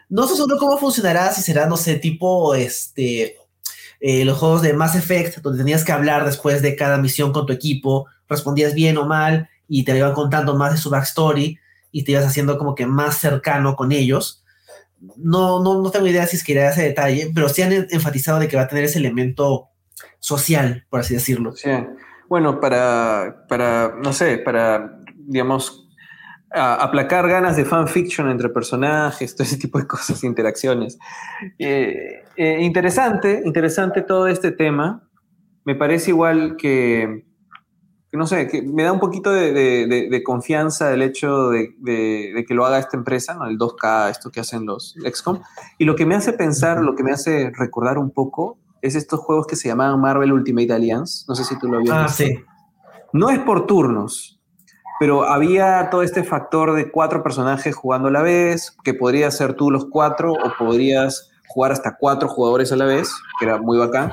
[0.09, 3.37] No sé solo cómo funcionará, si será, no sé, tipo, este,
[4.01, 7.47] eh, los juegos de Mass Effect, donde tenías que hablar después de cada misión con
[7.47, 11.59] tu equipo, respondías bien o mal y te iban contando más de su backstory
[11.91, 14.45] y te ibas haciendo como que más cercano con ellos.
[15.17, 17.73] No, no, no tengo idea si es que iré a ese detalle, pero sí han
[17.73, 19.69] enfatizado de que va a tener ese elemento
[20.19, 21.55] social, por así decirlo.
[21.55, 21.71] Sí.
[22.29, 25.88] Bueno, para, para, no sé, para, digamos,
[26.51, 30.99] aplacar ganas de fanfiction entre personajes, todo ese tipo de cosas, interacciones.
[31.59, 35.09] Eh, eh, interesante, interesante todo este tema.
[35.65, 37.27] Me parece igual que,
[38.13, 41.75] no sé, que me da un poquito de, confianza el hecho de,
[42.47, 43.47] que lo haga esta empresa, ¿no?
[43.47, 45.43] el 2K, esto que hacen los XCOM.
[45.77, 49.21] Y lo que me hace pensar, lo que me hace recordar un poco, es estos
[49.21, 51.25] juegos que se llamaban Marvel Ultimate Alliance.
[51.29, 52.25] No sé si tú lo habías ah, visto.
[52.25, 52.45] Sí.
[53.13, 54.38] No es por turnos,
[54.99, 59.55] pero había todo este factor de cuatro personajes jugando a la vez, que podría ser
[59.55, 63.79] tú los cuatro o podrías jugar hasta cuatro jugadores a la vez, que era muy
[63.79, 64.11] bacán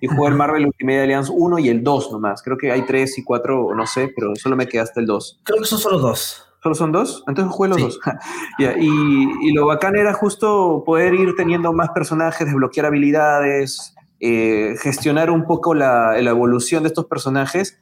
[0.00, 2.42] y jugué el Marvel Ultimate Alliance 1 y el 2 nomás.
[2.42, 5.40] Creo que hay 3 y 4, no sé, pero solo me queda hasta el 2.
[5.42, 6.44] Creo que son solo dos.
[6.60, 7.22] ¿Solo son dos?
[7.28, 8.00] Entonces jugué los dos.
[8.58, 15.44] y, lo bacán era justo poder ir teniendo más personajes, desbloquear habilidades, eh, gestionar un
[15.44, 17.78] poco la, la, evolución de estos personajes,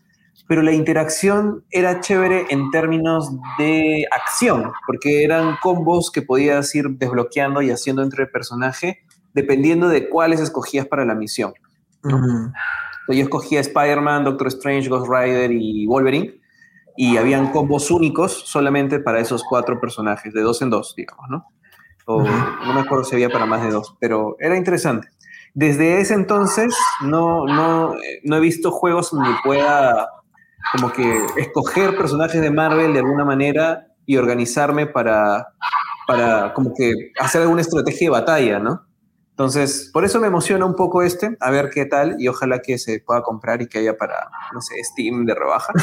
[0.49, 6.90] pero la interacción era chévere en términos de acción, porque eran combos que podías ir
[6.90, 9.01] desbloqueando y haciendo entre el personaje,
[9.35, 11.53] dependiendo de cuáles escogías para la misión.
[12.05, 16.40] Yo escogía Spider-Man, Doctor Strange, Ghost Rider y Wolverine.
[16.96, 21.46] Y habían combos únicos solamente para esos cuatro personajes, de dos en dos, digamos, ¿no?
[22.07, 25.09] O, No me acuerdo si había para más de dos, pero era interesante.
[25.53, 27.94] Desde ese entonces no, no,
[28.25, 30.09] no he visto juegos donde pueda
[30.72, 35.48] como que escoger personajes de Marvel de alguna manera y organizarme para,
[36.07, 38.87] para como que hacer alguna estrategia de batalla, ¿no?
[39.37, 42.79] Entonces, por eso me emociona un poco este, a ver qué tal, y ojalá que
[42.79, 45.74] se pueda comprar y que haya para, no sé, Steam de rebaja.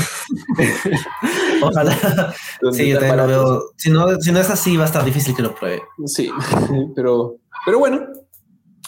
[1.62, 1.96] ojalá.
[2.72, 3.62] sí, yo también lo veo.
[3.78, 5.84] Si no, si no es así, va a estar difícil que lo pruebe.
[6.08, 6.32] Sí,
[6.96, 8.00] pero, pero bueno.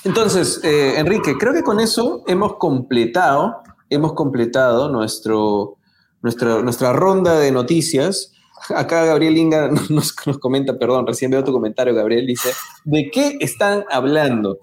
[0.03, 5.77] Entonces, eh, Enrique, creo que con eso hemos completado, hemos completado nuestro,
[6.25, 8.33] nuestra, nuestra ronda de noticias.
[8.75, 12.49] Acá Gabriel Inga nos, comenta, perdón, recién veo tu comentario, Gabriel, dice,
[12.83, 14.57] ¿de qué están hablando?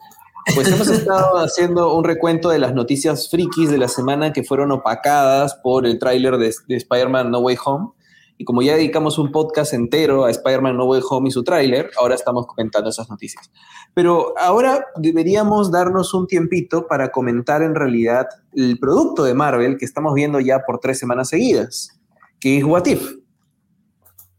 [0.56, 4.72] Pues hemos estado haciendo un recuento de las noticias frikis de la semana que fueron
[4.72, 7.90] opacadas por el tráiler de, Spider-Man No Way Home.
[8.38, 11.90] Y como ya dedicamos un podcast entero a Spider-Man No Way Home y su tráiler,
[11.96, 13.50] ahora estamos comentando esas noticias.
[13.94, 19.84] Pero ahora deberíamos darnos un tiempito para comentar en realidad el producto de Marvel que
[19.84, 22.00] estamos viendo ya por tres semanas seguidas,
[22.40, 23.16] que es What If.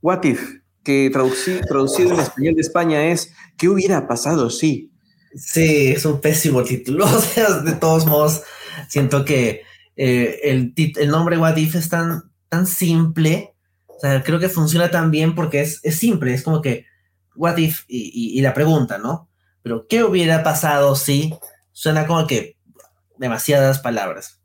[0.01, 4.91] What If, que traducido en español de España es ¿qué hubiera pasado si?
[5.36, 7.06] Sí, es un pésimo título.
[7.13, 8.43] O sea, de todos modos,
[8.88, 9.62] siento que
[9.95, 13.52] eh, el, el, nombre What If es tan, tan simple.
[14.03, 16.33] O sea, creo que funciona tan bien porque es, es simple.
[16.33, 16.85] Es como que
[17.37, 19.29] What If y, y, la pregunta, ¿no?
[19.61, 21.33] Pero ¿qué hubiera pasado si?
[21.71, 22.57] Suena como que
[23.17, 24.41] demasiadas palabras.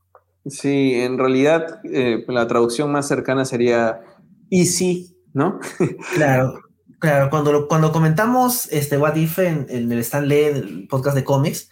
[0.47, 4.01] Sí, en realidad eh, la traducción más cercana sería
[4.49, 5.17] ¿y si?
[5.33, 5.59] ¿no?
[6.15, 6.61] claro,
[7.01, 7.29] claro.
[7.29, 11.69] Cuando, cuando comentamos este What If en, el Stanley, el podcast de cómics,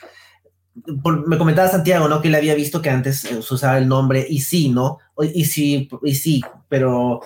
[0.75, 2.20] me comentaba Santiago, ¿no?
[2.20, 4.99] Que él había visto que antes se usaba el nombre y sí, ¿no?
[5.33, 7.20] Y sí, y sí, pero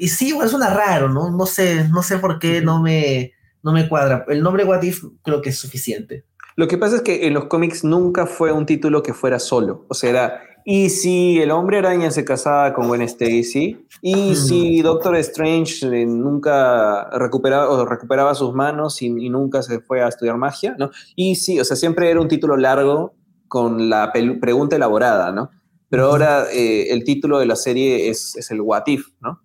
[0.00, 1.30] y sí, es una raro, ¿no?
[1.30, 3.32] No sé, no sé por qué no me,
[3.62, 4.24] no me cuadra.
[4.28, 6.24] El nombre What If creo que es suficiente.
[6.56, 9.86] Lo que pasa es que en los cómics nunca fue un título que fuera solo.
[9.88, 14.82] O sea, era y si el hombre araña se casaba con Gwen Stacy, y si
[14.82, 20.76] Doctor Strange eh, nunca recuperaba, recuperaba sus manos y, nunca se fue a estudiar magia,
[20.78, 20.90] ¿no?
[21.16, 23.14] Y si, o sea, siempre era un título largo
[23.48, 25.50] con la pregunta elaborada, ¿no?
[25.88, 29.40] Pero ahora eh, el título de la serie es, es, el What If, ¿no?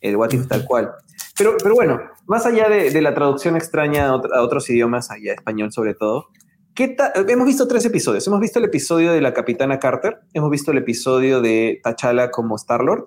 [0.00, 0.90] El What If tal cual.
[1.36, 5.34] Pero, pero bueno, más allá de, de la traducción extraña a, a otros idiomas, allá
[5.34, 6.26] español sobre todo,
[7.28, 8.26] hemos visto tres episodios.
[8.26, 12.56] Hemos visto el episodio de la Capitana Carter, hemos visto el episodio de T'Challa como
[12.56, 13.04] Star-Lord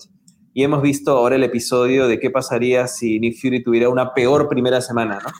[0.53, 4.47] y hemos visto ahora el episodio de qué pasaría si Nick Fury tuviera una peor
[4.47, 5.32] primera semana, ¿no?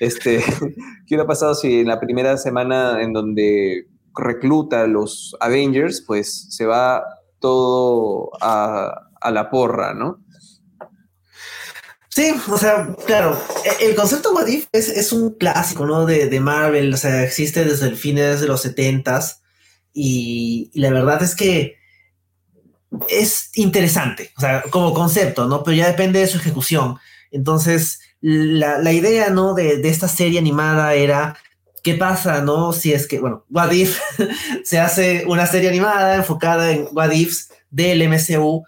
[0.00, 0.42] Este,
[1.06, 6.46] ¿Qué hubiera pasado si en la primera semana en donde recluta a los Avengers, pues
[6.50, 7.04] se va
[7.40, 10.18] todo a, a la porra, ¿no?
[12.14, 16.04] Sí, o sea, claro, e, el concepto What If es, un clásico, ¿no?
[16.04, 19.40] De, Marvel, o sea, existe desde el fines de los setentas
[19.94, 21.78] y, la verdad es que
[23.08, 25.62] es interesante, o sea, como concepto, ¿no?
[25.62, 26.98] Pero ya depende de su ejecución.
[27.30, 29.54] Entonces, la, idea, ¿no?
[29.54, 31.38] De, esta serie animada era
[31.82, 32.74] ¿qué pasa, no?
[32.74, 33.98] Si es que, bueno, What If
[34.64, 38.64] se hace una serie animada enfocada en What Ifs del MCU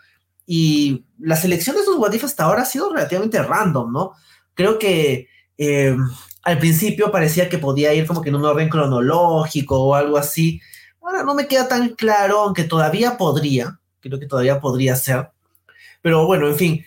[0.46, 4.12] y la selección de esos What If hasta ahora ha sido relativamente random, ¿no?
[4.52, 5.96] Creo que eh,
[6.42, 10.60] al principio parecía que podía ir como que en un orden cronológico o algo así.
[11.00, 15.30] Ahora no me queda tan claro, aunque todavía podría, creo que todavía podría ser.
[16.02, 16.84] Pero bueno, en fin,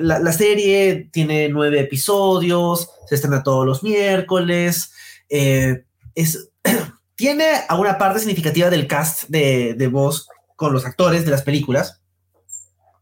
[0.00, 4.92] la, serie tiene nueve episodios, se estrena todos los miércoles.
[5.28, 5.84] Eh,
[6.16, 6.50] es,
[7.14, 12.00] tiene alguna parte significativa del cast de, de voz con los actores de las películas.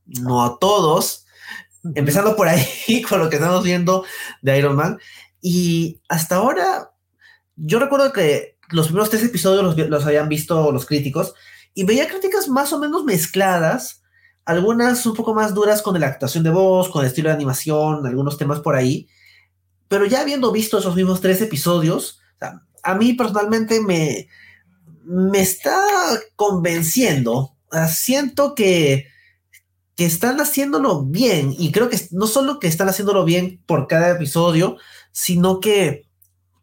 [0.07, 1.27] No a todos.
[1.95, 4.05] Empezando por ahí con lo que estamos viendo
[4.43, 4.99] de Iron Man.
[5.41, 6.91] Y hasta ahora,
[7.57, 11.35] yo recuerdo que los primeros tres episodios los, habían visto los críticos
[11.75, 14.03] y veía críticas más o menos mezcladas,
[14.45, 18.07] algunas un poco más duras con la actuación de voz, con el estilo de animación,
[18.07, 19.09] algunos temas por ahí.
[19.89, 22.21] Pero ya habiendo visto esos mismos tres episodios,
[22.83, 24.29] a mí personalmente me,
[25.05, 25.79] me está
[26.35, 27.57] convenciendo.
[27.89, 29.07] siento que,
[29.97, 34.11] que están haciéndolo bien y creo que no solo que están haciéndolo bien por cada
[34.11, 34.77] episodio,
[35.11, 36.07] sino que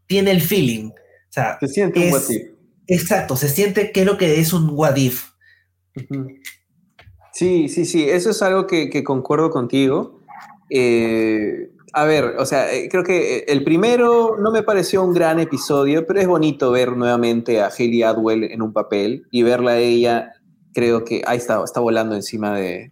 [0.06, 0.90] tiene el feeling.
[0.90, 2.52] O sea, se siente un what if.
[2.88, 5.32] Exacto, se siente que lo que es un what if.
[7.34, 10.20] Sí, sí, sí, eso es algo que, concuerdo contigo.
[10.70, 15.14] Eh, a ver, o sea, eh, creo que eh, el primero no me pareció un
[15.14, 19.72] gran episodio, pero es bonito ver nuevamente a Haley Adwell en un papel y verla
[19.72, 20.34] a ella
[20.74, 22.92] creo que ahí está, está volando encima de,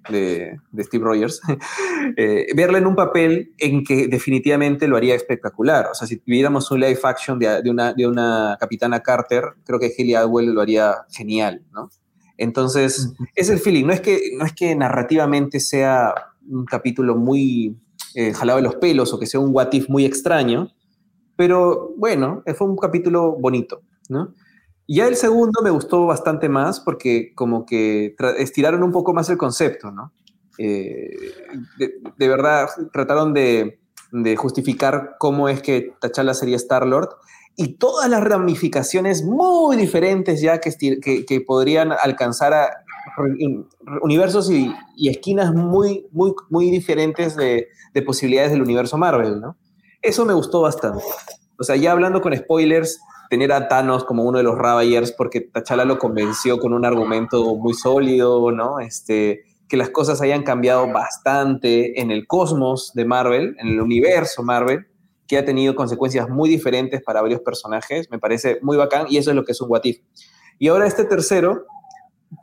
[0.80, 1.41] Steve Rogers,
[2.17, 5.88] eh, verla en un papel en que definitivamente lo haría espectacular.
[5.91, 9.91] O sea, si tuviéramos un live action de, una, de una Capitana Carter, creo que
[9.98, 11.89] Haley Atwell lo haría genial, ¿no?
[12.38, 13.86] Entonces, es el feeling.
[13.86, 16.13] No es que, no es que narrativamente sea
[16.50, 17.78] un capítulo muy
[18.15, 20.70] eh, jalado de los pelos o que sea un what if muy extraño,
[21.36, 24.34] pero bueno, fue un capítulo bonito, ¿no?
[24.88, 29.38] Ya el segundo me gustó bastante más porque como que estiraron un poco más el
[29.38, 30.12] concepto, ¿no?
[30.58, 31.10] Eh,
[32.17, 33.80] de, verdad trataron de,
[34.38, 37.10] justificar cómo es que T'Challa sería Star-Lord
[37.56, 40.72] y todas las ramificaciones muy diferentes ya que,
[41.26, 42.70] que, podrían alcanzar a
[44.02, 44.74] universos y,
[45.08, 49.58] esquinas muy, muy, muy diferentes de, de posibilidades del universo Marvel, ¿no?
[50.02, 51.04] Eso me gustó bastante.
[51.58, 53.00] O sea, ya hablando con spoilers,
[53.32, 57.56] tener a Thanos como uno de los Ravagers porque T'Challa lo convenció con un argumento
[57.56, 58.82] muy sólido, ¿no?
[58.82, 64.44] Este, que las cosas hayan cambiado bastante en el cosmos de Marvel, en el universo
[64.44, 64.86] Marvel,
[65.30, 69.30] que ha tenido consecuencias muy diferentes para varios personajes, me parece muy bacán y eso
[69.30, 70.00] es lo que es un What If.
[70.60, 71.65] Y ahora este tercero,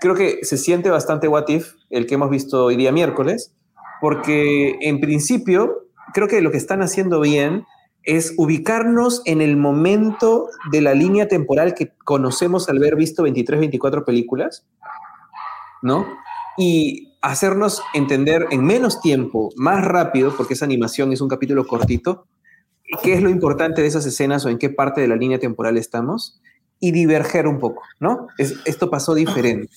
[0.01, 3.55] creo que se siente bastante What If, el que hemos visto hoy día miércoles,
[4.01, 7.67] porque en principio creo que lo que están haciendo bien
[8.09, 13.61] es ubicarnos en el momento de la línea temporal que conocemos al haber visto 23,
[13.61, 14.67] 24 películas,
[15.83, 16.07] ¿no?
[16.57, 22.27] Y hacernos entender en menos tiempo, más rápido, porque esa animación es un capítulo cortito,
[23.03, 25.77] qué es lo importante de esas escenas o en qué parte de la línea temporal
[25.77, 26.41] estamos
[26.81, 28.29] y diverger un poco, ¿no?
[28.39, 29.71] esto pasó diferente.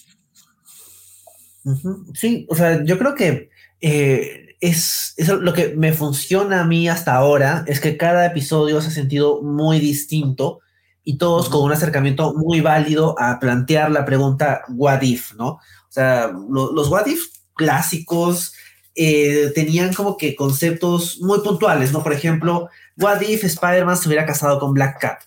[2.14, 3.50] Sí, o sea, yo creo que
[3.82, 8.90] eh, es, lo que me funciona a mí hasta ahora, es que cada episodio se
[8.90, 10.60] ha sentido muy distinto
[11.04, 15.48] y todos con un acercamiento muy válido a plantear la pregunta what if, ¿no?
[15.48, 18.54] O sea, los what if clásicos
[18.94, 22.04] eh, tenían como que conceptos muy puntuales, ¿no?
[22.04, 25.22] Por ejemplo, what if Spider-Man se hubiera casado con Black Cat.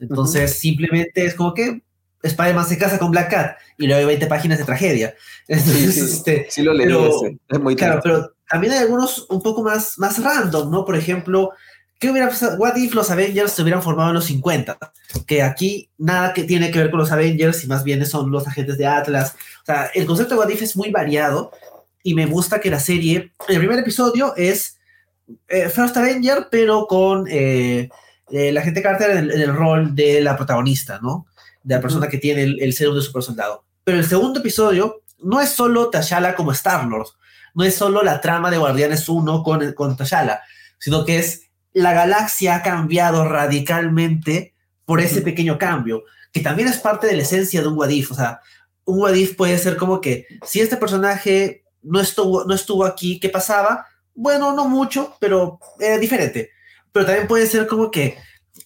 [0.00, 1.82] Entonces, simplemente es como que
[2.22, 5.14] Spider-Man se casa con Black Cat y luego hay 20 páginas de tragedia.
[5.46, 6.90] sí, sí, este, sí lo leí.
[7.48, 10.84] es muy claro, pero también hay algunos un poco más, más random, ¿no?
[10.84, 11.52] Por ejemplo,
[11.98, 12.56] ¿qué hubiera pasado?
[12.56, 14.78] What if los Avengers se hubieran formado en los 50?
[15.26, 18.46] Que aquí nada que tiene que ver con los Avengers y más bien son los
[18.46, 19.34] agentes de Atlas.
[19.62, 21.52] O sea, el concepto de What if es muy variado
[22.02, 24.78] y me gusta que la serie, el primer episodio es
[25.48, 27.88] eh, First Avenger, pero con eh,
[28.30, 31.26] eh, la gente Carter en el, rol de la protagonista, ¿no?
[31.62, 33.64] De la persona que tiene el, el serum de super soldado.
[33.84, 37.08] Pero el segundo episodio no es solo T'Challa como Star-Lord,
[37.58, 40.42] no es solo la trama de Guardianes 1 con, con T'Challa,
[40.78, 44.54] sino que es la galaxia ha cambiado radicalmente
[44.84, 48.12] por ese pequeño cambio, que también es parte de la esencia de un Wadif.
[48.12, 48.40] O sea,
[48.84, 53.28] un Wadif puede ser como que si este personaje no estuvo, no estuvo aquí, ¿qué
[53.28, 53.86] pasaba?
[54.14, 56.52] Bueno, no mucho, pero era diferente.
[56.92, 58.18] Pero también puede ser como que,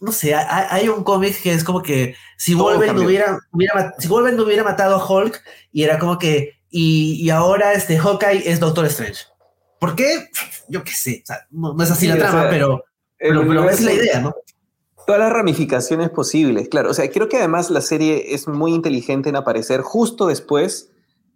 [0.02, 4.42] no sé, hay, un cómic que es como que si Wolverine, hubiera, hubiera, si Wolverine
[4.42, 9.24] hubiera matado a Hulk y era como que y, ahora este Hawkeye es Doctor Strange.
[9.78, 10.30] ¿Por qué?
[10.68, 12.84] Yo qué sé, no, es así la trama, pero,
[13.18, 14.34] pero, es la idea, ¿no?
[15.06, 16.90] Todas las ramificaciones posibles, claro.
[16.90, 20.90] O sea, creo que además la serie es muy inteligente en aparecer justo después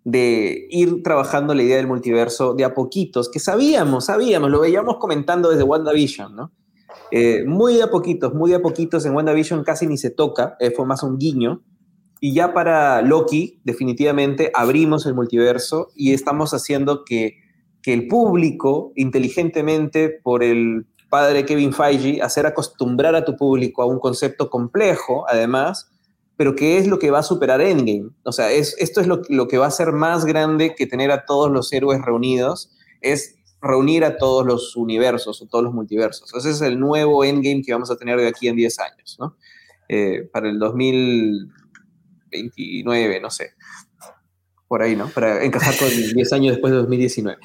[0.05, 4.99] de ir trabajando la idea del multiverso de a poquitos, que sabíamos, sabíamos, lo veíamos
[4.99, 6.53] comentando desde WandaVision, ¿no?
[7.11, 10.57] Eh, muy de a poquitos, muy de a poquitos, en WandaVision casi ni se toca,
[10.61, 11.63] eh, fue más un guiño,
[12.21, 17.39] y ya para Loki, definitivamente abrimos el multiverso y estamos haciendo que,
[17.83, 23.87] que el público, inteligentemente, por el padre Kevin Feige, hacer acostumbrar a tu público a
[23.87, 25.91] un concepto complejo, además,
[26.37, 28.11] pero que es lo que va a superar Endgame.
[28.25, 31.11] O sea, es, esto es lo, lo, que va a ser más grande que tener
[31.11, 36.35] a todos los héroes reunidos, es reunir a todos los universos o todos los multiversos.
[36.35, 39.37] Ese es el nuevo Endgame que vamos a tener de aquí en 10 años, ¿no?
[39.89, 40.59] Eh, para el
[42.43, 43.51] 2029, no sé.
[44.69, 45.09] Por ahí, ¿no?
[45.09, 47.39] Para encajar con 10 años después de 2019.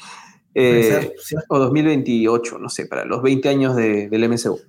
[0.53, 1.13] Eh,
[1.47, 4.59] o 2028, no sé, para los 20 años de, del MCU.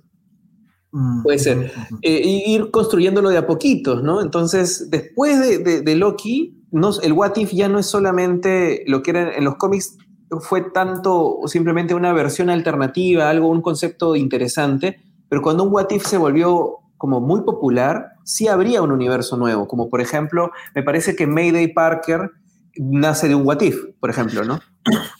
[1.23, 1.71] Puede ser.
[2.03, 4.21] Eh, ir construyéndolo de a poquitos, ¿no?
[4.21, 9.11] Entonces, después de, de, Loki, no, el What If ya no es solamente lo que
[9.11, 9.97] era en los cómics,
[10.39, 16.05] fue tanto simplemente una versión alternativa, algo, un concepto interesante, pero cuando un What If
[16.05, 21.15] se volvió como muy popular, sí habría un universo nuevo, como por ejemplo, me parece
[21.15, 22.31] que Mayday Parker
[22.75, 24.59] nace de un What If, por ejemplo, ¿no?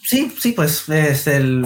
[0.01, 1.66] Sí, sí, pues es el,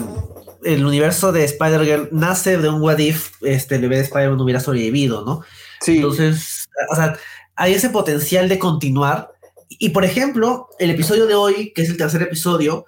[0.64, 4.60] el universo de Spider-Girl nace de un what if este, el bebé de Spider-Man hubiera
[4.60, 5.42] sobrevivido, ¿no?
[5.82, 5.98] Sí.
[5.98, 7.18] Entonces, o sea,
[7.56, 9.32] hay ese potencial de continuar.
[9.70, 12.86] Y por ejemplo, el episodio de hoy, que es el tercer episodio,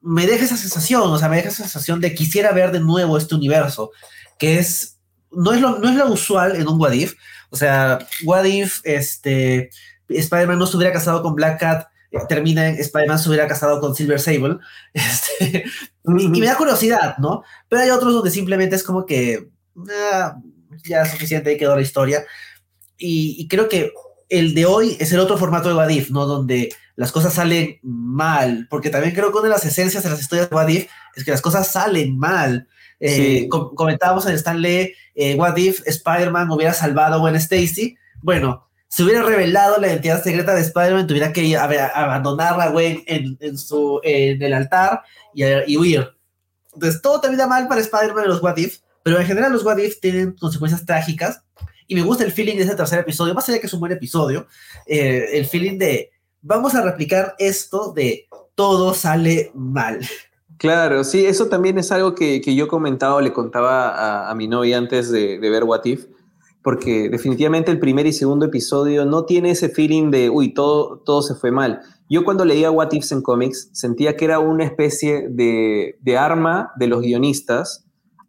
[0.00, 3.16] me deja esa sensación, o sea, me deja esa sensación de quisiera ver de nuevo
[3.16, 3.90] este universo,
[4.38, 5.00] que es,
[5.32, 7.14] no es lo, no es lo usual en un what if.
[7.54, 9.70] O sea, what if este,
[10.08, 11.86] Spider-Man no se hubiera casado con Black Cat
[12.28, 14.58] termina en Spider-Man se hubiera casado con Silver Sable.
[14.92, 15.64] Este,
[16.04, 17.42] y, me da curiosidad, ¿no?
[17.68, 19.48] Pero hay otros donde simplemente es como que
[19.90, 20.36] ah,
[20.84, 22.24] ya es suficiente, ahí quedó la historia.
[22.98, 23.92] Y, creo que
[24.28, 26.26] el de hoy es el otro formato de Wadif, ¿no?
[26.26, 30.20] Donde las cosas salen mal, porque también creo que una de las esencias de las
[30.20, 32.68] historias de Wadif es que las cosas salen mal.
[33.06, 37.98] Eh, comentábamos en Stanley, eh, What If Spider-Man hubiera salvado a Gwen Stacy.
[38.22, 43.58] Bueno, se hubiera revelado la identidad secreta de Spider-Man, tuviera que abandonar a Gwen en,
[43.58, 45.02] su, en el altar
[45.34, 46.14] y, huir.
[46.72, 49.76] Entonces, todo termina mal para Spider-Man en los What If, pero en general los What
[49.78, 51.42] If tienen consecuencias trágicas.
[51.86, 53.92] Y me gusta el feeling de ese tercer episodio, más allá que es un buen
[53.92, 54.46] episodio,
[54.86, 60.00] eh, el feeling de vamos a replicar esto de todo sale mal.
[60.58, 64.78] Claro, sí, eso también es algo que, que yo comentaba le contaba a, mi novia
[64.78, 66.06] antes de, de ver What If
[66.64, 71.20] porque definitivamente el primer y segundo episodio no tiene ese feeling de, uy, todo, todo
[71.20, 71.82] se fue mal.
[72.08, 76.72] Yo cuando leía What Ifs en cómics sentía que era una especie de, de arma
[76.76, 77.84] de los guionistas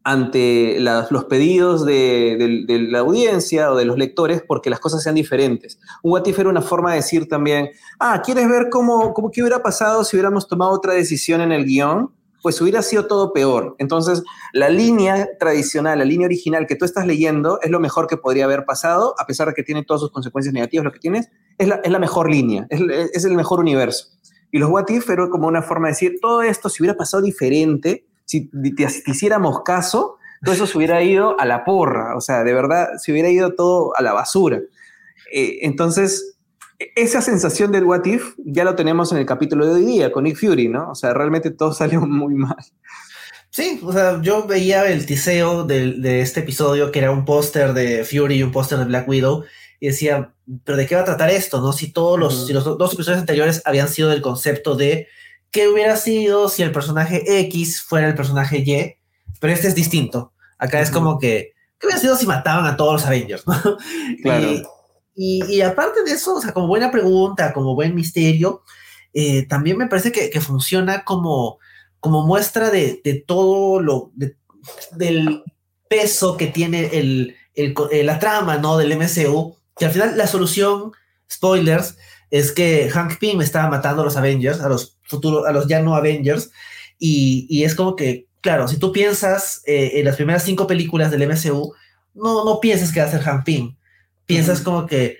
[0.05, 5.79] ante los pedidos de, la audiencia o de los lectores porque las cosas sean diferentes.
[6.03, 9.41] Un What If era una forma de decir también, ah, ¿quieres ver cómo, cómo qué
[9.41, 12.11] hubiera pasado si hubiéramos tomado otra decisión en el guion?
[12.43, 13.75] pues hubiera sido todo peor.
[13.79, 14.21] Entonces,
[14.53, 18.45] la línea tradicional, la línea original que tú estás leyendo es lo mejor que podría
[18.45, 21.27] haber pasado, a pesar de que tiene todas sus consecuencias negativas, lo que tienes
[21.57, 22.81] es la, es la mejor línea, es,
[23.15, 24.09] es, el mejor universo.
[24.51, 27.23] Y los What If fueron como una forma de decir, todo esto si hubiera pasado
[27.23, 32.43] diferente, si te, hiciéramos caso, todo eso se hubiera ido a la porra, o sea,
[32.43, 34.61] de verdad, se hubiera ido todo a la basura.
[35.31, 36.35] Eh, entonces,
[36.95, 40.25] esa sensación del what if ya lo tenemos en el capítulo de hoy día con
[40.25, 40.91] Nick Fury, ¿no?
[40.91, 42.57] O sea, realmente todo salió muy mal.
[43.49, 48.03] Sí, o sea, yo veía el tiseo de, este episodio que era un póster de
[48.03, 49.45] Fury y un póster de Black Widow
[49.79, 50.33] y decía,
[50.65, 51.61] pero ¿de qué va a tratar esto?
[51.61, 51.71] ¿No?
[51.71, 55.07] Si todos los, si los dos episodios anteriores habían sido del concepto de
[55.55, 58.97] qué hubiera sido si el personaje X fuera el personaje Y,
[59.39, 60.33] pero este es distinto.
[60.57, 63.45] Acá es como que, ¿qué hubiera sido si mataban a todos los Avengers?
[64.21, 64.49] Claro.
[65.15, 68.63] Y, aparte de eso, o sea, como buena pregunta, como buen misterio,
[69.13, 71.57] eh, también me parece que, funciona como,
[72.01, 74.11] como muestra de, todo lo,
[74.91, 75.41] del
[75.87, 78.75] peso que tiene el, eh, la trama, ¿no?
[78.75, 80.91] Del MCU, que al final la solución,
[81.31, 81.95] spoilers,
[82.29, 85.81] es que Hank Pym estaba matando a los Avengers, a los futuros, a los ya
[85.81, 86.51] no Avengers,
[86.97, 91.23] y, es como que, claro, si tú piensas eh, en las primeras cinco películas del
[91.29, 91.73] MCU,
[92.13, 93.75] no, no pienses que va a ser Hank Pym
[94.25, 95.17] piensas como que,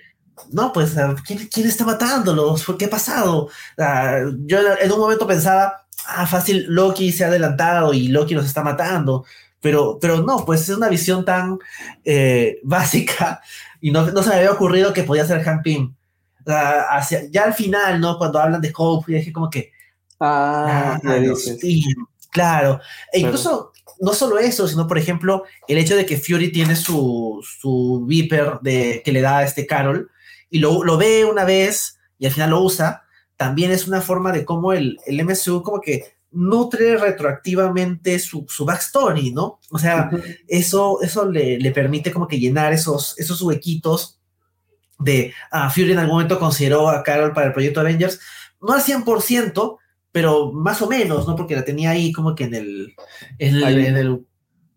[0.50, 2.64] no, pues, ah, ¿quién, quién está matándolos?
[2.78, 3.48] ¿Qué ha pasado?
[3.78, 8.46] Ah, yo en un momento pensaba, ah, fácil, Loki se ha adelantado y Loki nos
[8.46, 9.24] está matando.
[9.60, 11.58] Pero, pero no, pues es una visión tan
[12.04, 13.40] eh, básica
[13.80, 15.94] y no, no, se me había ocurrido que podía ser Han Pym.
[16.46, 18.18] hacia, ya al final, ¿no?
[18.18, 19.72] Cuando hablan de Hope, dije como que...
[20.20, 20.98] Ah,
[21.36, 21.84] sí,
[22.30, 22.80] Claro,
[23.12, 27.42] e incluso no solo eso, sino por ejemplo el hecho de que Fury tiene su,
[27.42, 30.10] su Viper de, que le da a este Carol
[30.50, 33.04] y lo, lo ve una vez y al final lo usa,
[33.36, 38.64] también es una forma de cómo el, el MCU como que nutre retroactivamente su, su
[38.64, 39.58] backstory, ¿no?
[39.70, 40.10] O sea,
[40.46, 44.20] eso, eso le, le, permite como que llenar esos, esos huequitos
[44.98, 48.20] de uh, Fury en algún momento consideró a Carol para el proyecto Avengers,
[48.60, 49.78] no al 100%,
[50.12, 51.36] pero más o menos, ¿no?
[51.36, 52.94] Porque la tenía ahí como que en el...
[53.38, 54.24] En el,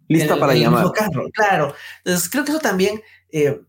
[0.07, 0.87] Lista para llamar.
[1.33, 1.75] claro.
[2.03, 3.01] Entonces, creo que eso también...
[3.31, 3.59] Eh,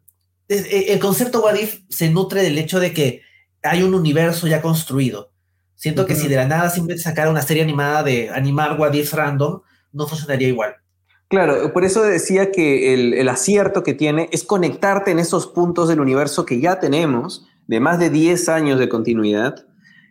[0.48, 3.22] eh, el concepto What If se nutre del hecho de que
[3.62, 5.32] hay un universo ya construido.
[5.76, 9.14] Siento que si de la nada simplemente sacara una serie animada de animar What If
[9.14, 10.74] random, no funcionaría igual.
[11.28, 15.88] Claro, por eso decía que el, el, acierto que tiene es conectarte en esos puntos
[15.88, 19.64] del universo que ya tenemos, de más de 10 años de continuidad,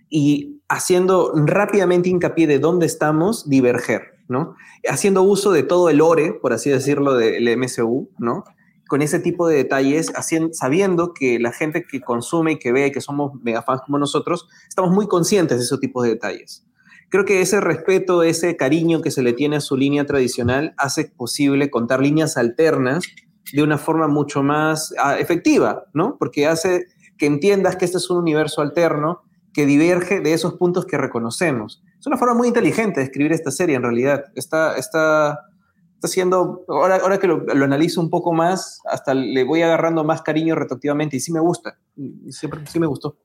[0.09, 4.55] y haciendo rápidamente hincapié de dónde estamos, diverger, ¿no?
[4.87, 8.43] Haciendo uso de todo el ore, por así decirlo, del MCU, ¿no?
[8.87, 12.91] Con ese tipo de detalles, haciendo, sabiendo que la gente que consume y que ve,
[12.91, 16.65] que somos megafans como nosotros, estamos muy conscientes de esos tipos de detalles.
[17.09, 21.05] Creo que ese respeto, ese cariño que se le tiene a su línea tradicional hace
[21.05, 23.03] posible contar líneas alternas
[23.51, 26.17] de una forma mucho más uh, efectiva, ¿no?
[26.19, 26.85] Porque hace
[27.17, 31.83] que entiendas que este es un universo alterno que diverge de esos puntos que reconocemos.
[31.99, 34.25] Es una forma muy inteligente de escribir esta serie, en realidad.
[34.35, 35.39] Está, está,
[35.95, 40.03] está siendo, ahora, ahora que lo, lo, analizo un poco más, hasta le voy agarrando
[40.03, 41.77] más cariño retroactivamente y sí me gusta,
[42.29, 43.17] siempre sí me gustó.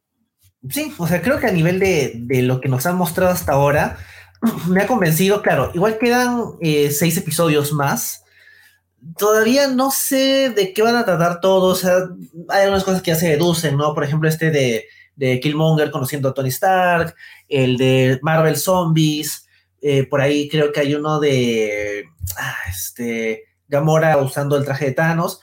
[0.69, 3.53] Sí, o sea, creo que a nivel de, de lo que nos han mostrado hasta
[3.53, 3.99] ahora,
[4.69, 8.23] me ha convencido, claro, igual quedan eh, seis episodios más.
[9.19, 13.29] Todavía no sé de qué van a tratar todos, hay algunas cosas que ya se
[13.29, 13.93] deducen, ¿no?
[13.95, 14.87] Por ejemplo, este de
[15.17, 17.15] de Killmonger conociendo a Tony Stark,
[17.49, 19.45] el de Marvel Zombies,
[19.87, 22.07] eh, por ahí creo que hay uno de
[22.39, 25.41] ah, este, Gamora usando el traje de Thanos.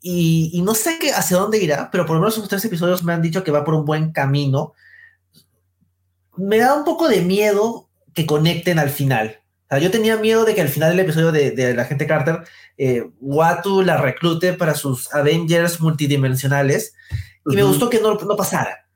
[0.00, 3.04] Y, y, no sé qué, hacia dónde irá, pero por lo menos esos tres episodios
[3.04, 4.74] me han dicho que va por un buen camino.
[6.36, 9.40] Me da un poco de miedo que conecten al final.
[9.66, 12.06] O sea, yo tenía miedo de que al final del episodio de, de la gente
[12.06, 12.40] Carter,
[12.78, 16.94] eh, Watu la reclute para sus Avengers multidimensionales.
[17.46, 17.54] Y uh -huh.
[17.54, 18.87] me gustó que no, no pasara.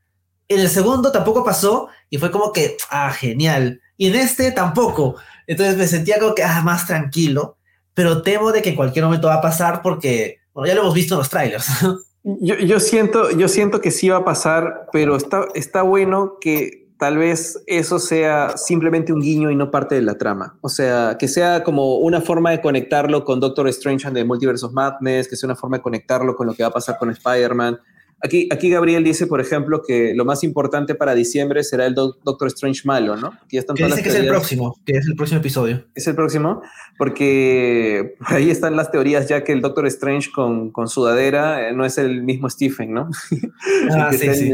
[0.55, 3.81] En el segundo tampoco pasó y fue como que, ah, genial.
[3.97, 5.17] Y en este tampoco.
[5.47, 7.57] Entonces me sentía como que, ah, más tranquilo.
[7.95, 10.95] Pero temo de que en cualquier momento va a pasar porque, bueno, ya lo hemos
[10.95, 11.67] visto en los trailers.
[12.25, 16.83] Yo, yo, siento, yo siento que sí va a pasar, pero está, está bueno que
[17.03, 20.57] tal vez eso sea simplemente un guiño y no parte de la trama.
[20.61, 24.65] O sea, que sea como una forma de conectarlo con Doctor Strange and the Multiverse
[24.65, 27.11] of Madness, que sea una forma de conectarlo con lo que va a pasar con
[27.11, 27.81] Spider-Man.
[28.25, 32.19] Aquí, aquí Gabriel dice, por ejemplo, que lo más importante para diciembre será el Do
[32.23, 33.33] Doctor Strange malo, ¿no?
[33.49, 34.17] Que, ya están que dice que teorías.
[34.17, 35.85] es el próximo, que es el próximo episodio.
[35.97, 36.63] Es el próximo,
[36.99, 41.73] porque por ahí están las teorías ya que el Doctor Strange con, con sudadera eh,
[41.73, 43.11] no es el mismo Stephen, ¿no?
[43.91, 44.53] Ah, que sí.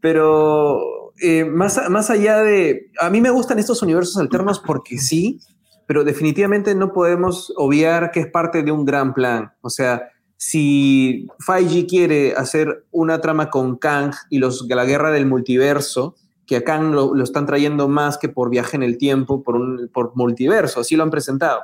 [0.00, 2.90] Pero eh, más, más allá de...
[3.00, 5.40] A mí me gustan estos universos alternos porque sí,
[5.86, 9.52] pero definitivamente no podemos obviar que es parte de un gran plan.
[9.60, 10.10] O sea,
[10.44, 16.16] si Feige quiere hacer una trama con Kang y los, la guerra del multiverso,
[16.48, 19.54] que a Kang lo, lo, están trayendo más que por viaje en el tiempo, por,
[19.54, 21.62] un, por multiverso, así lo han presentado.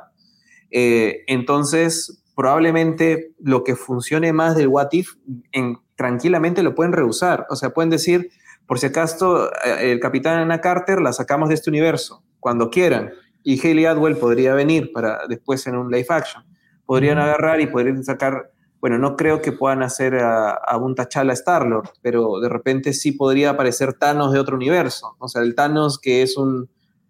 [0.71, 5.15] Eh, entonces, probablemente lo que funcione más del What If,
[5.51, 7.47] en, tranquilamente lo pueden rehusar.
[7.49, 8.29] O sea, pueden decir,
[8.65, 13.11] por si acaso, eh, el Capitán Anna Carter la sacamos de este universo, cuando quieran.
[13.43, 16.45] Y Haley Atwell podría venir para después en un live action.
[16.85, 18.51] Podrían agarrar y podrían sacar
[18.81, 23.11] bueno, no creo que puedan hacer a, a un T'Challa Star-Lord, pero de repente sí
[23.11, 25.15] podría aparecer Thanos de otro universo.
[25.19, 26.69] O sea, el Thanos que es un,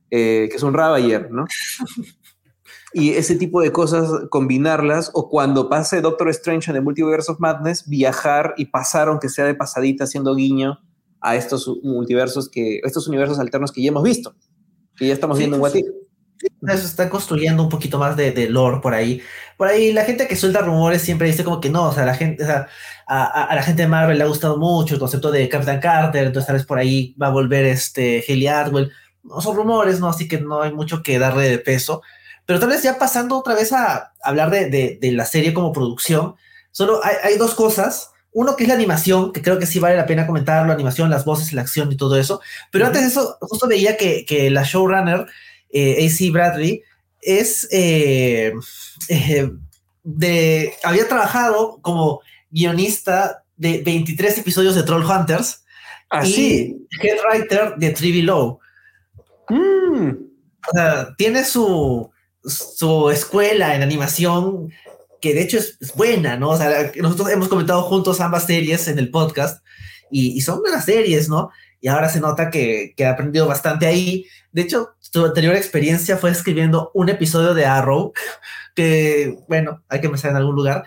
[0.10, 1.46] eh, que es un Ravager, ¿no?
[2.94, 7.40] y ese tipo de cosas, combinarlas, o cuando pase Doctor Strange en el Multiverse of
[7.40, 10.80] Madness, viajar y pasar, aunque sea de pasadita, haciendo guiño
[11.22, 14.34] a estos multiversos que, estos universos alternos que ya hemos visto,
[14.96, 15.86] que ya estamos sí, viendo en What If.
[16.68, 19.22] Eso está construyendo un poquito más de, de, lore por ahí.
[19.58, 22.16] Por ahí la gente que suelta rumores siempre dice como que no, o sea, la
[22.16, 22.68] gente, o sea,
[23.08, 26.28] a, a, la gente de Marvel le ha gustado mucho el concepto de Captain Carter,
[26.28, 28.92] entonces tal vez por ahí va a volver este Haley Atwell.
[29.24, 30.08] No son rumores, ¿no?
[30.08, 32.02] Así que no hay mucho que darle de peso.
[32.46, 35.74] Pero tal vez ya pasando otra vez a hablar de, de, de la serie como
[35.74, 36.36] producción,
[36.72, 38.12] solo hay, hay, dos cosas.
[38.32, 41.10] Uno que es la animación, que creo que sí vale la pena comentarlo, la animación,
[41.10, 42.42] las voces, la acción y todo eso.
[42.72, 42.90] Pero uh -huh.
[42.90, 45.28] antes de eso, justo veía que, que la showrunner
[45.72, 46.84] eh, AC Bradley,
[47.22, 48.54] es eh,
[49.10, 49.52] eh,
[50.04, 55.64] de, había trabajado como guionista de 23 episodios de Troll Hunters
[56.10, 58.60] ¿Ah, y head writer de Trivi Low.
[59.50, 60.12] Mm.
[61.18, 62.12] tiene su,
[62.44, 64.72] su escuela en animación
[65.22, 66.52] que de hecho es, buena, ¿no?
[66.52, 69.64] O sea, nosotros hemos comentado juntos ambas series en el podcast
[70.10, 71.52] y, son buenas series, ¿no?
[71.82, 74.26] Y ahora se nota que, que, ha aprendido bastante ahí.
[74.52, 78.14] De hecho, su anterior experiencia fue escribiendo un episodio de Arrow,
[78.76, 80.86] que, bueno, hay que empezar en algún lugar.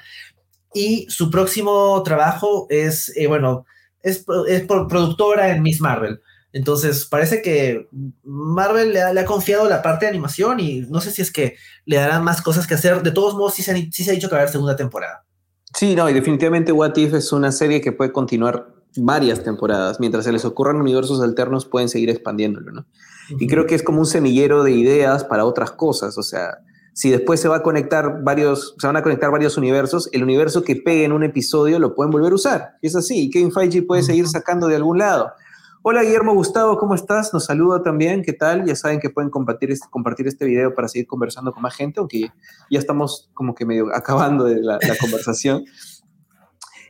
[0.75, 3.67] Y su próximo trabajo es, eh, bueno,
[4.03, 6.21] es, es productora en Miss Marvel.
[6.53, 7.89] Entonces, parece que
[8.23, 11.57] Marvel le ha, confiado la parte de animación y no sé si es que
[11.87, 13.03] le darán más cosas que hacer.
[13.03, 15.25] De todos modos, sí se, ha dicho que va a haber segunda temporada.
[15.75, 20.01] Sí, no, y definitivamente What If es una serie que puede continuar varias temporadas.
[20.01, 22.86] Mientras se les ocurran universos alternos, pueden seguir expandiéndolo, ¿no?
[23.38, 26.18] Y creo que es como un semillero de ideas para otras cosas.
[26.18, 26.59] O sea,
[26.93, 30.62] si después se va a conectar varios, se van a conectar varios universos, el universo
[30.62, 32.70] que pegue en un episodio lo pueden volver a usar.
[32.82, 33.24] es así.
[33.24, 35.32] Y Kevin Feige puede seguir sacando de algún lado.
[35.84, 37.34] Hola Guillermo Gustavo, ¿cómo estás?
[37.34, 38.64] Nos saluda también, ¿qué tal?
[38.64, 41.99] Ya saben que pueden compartir este, compartir este video para seguir conversando con más gente,
[41.99, 42.30] aunque
[42.70, 45.64] ya estamos como que medio acabando de la, conversación.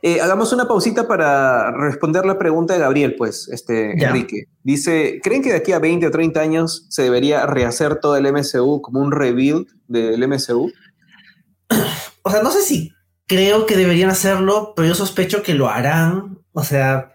[0.05, 4.47] Eh, hagamos una pausita para responder la pregunta de Gabriel, pues, este, Enrique.
[4.61, 8.25] Dice, ¿creen que de aquí a 20 o 30 años se debería rehacer todo el
[8.25, 10.73] MCU como un rebuild del MCU?
[12.21, 12.91] O sea, no sé si
[13.27, 16.37] creo que deberían hacerlo, pero yo sospecho que lo harán.
[16.51, 17.13] O sea,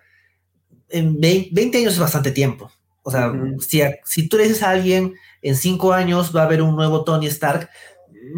[0.89, 2.71] en 20 años es bastante tiempo.
[3.03, 3.31] O sea,
[3.61, 5.13] si, si, tú le dices a alguien
[5.43, 7.69] en 5 años va a haber un nuevo Tony Stark,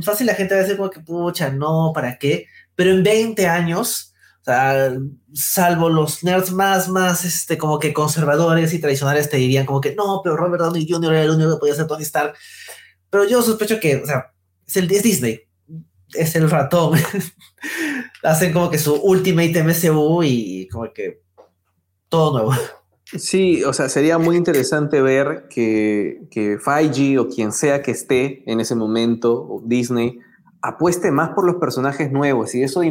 [0.02, 2.46] fácil la gente va a decir como que, pucha, no, ¿para qué?
[2.74, 4.09] Pero en 20 años,
[5.32, 9.94] salvo los nerds más, más, este, como que conservadores y tradicionales te dirían como que,
[9.94, 11.12] no, pero Robert Downey Jr.
[11.12, 12.34] era el único que podía ser Tony Stark.
[13.10, 14.32] Pero yo sospecho que, o sea,
[14.66, 15.40] es, el, es Disney,
[16.14, 16.98] es el ratón.
[18.22, 21.22] Hacen como que su Ultimate MCU y como que
[22.08, 22.54] todo nuevo.
[23.04, 28.44] Sí, o sea, sería muy interesante ver que, que 5G o quien sea que esté
[28.46, 30.20] en ese momento, Disney,
[30.62, 32.54] apueste más por los personajes nuevos.
[32.54, 32.82] Y eso,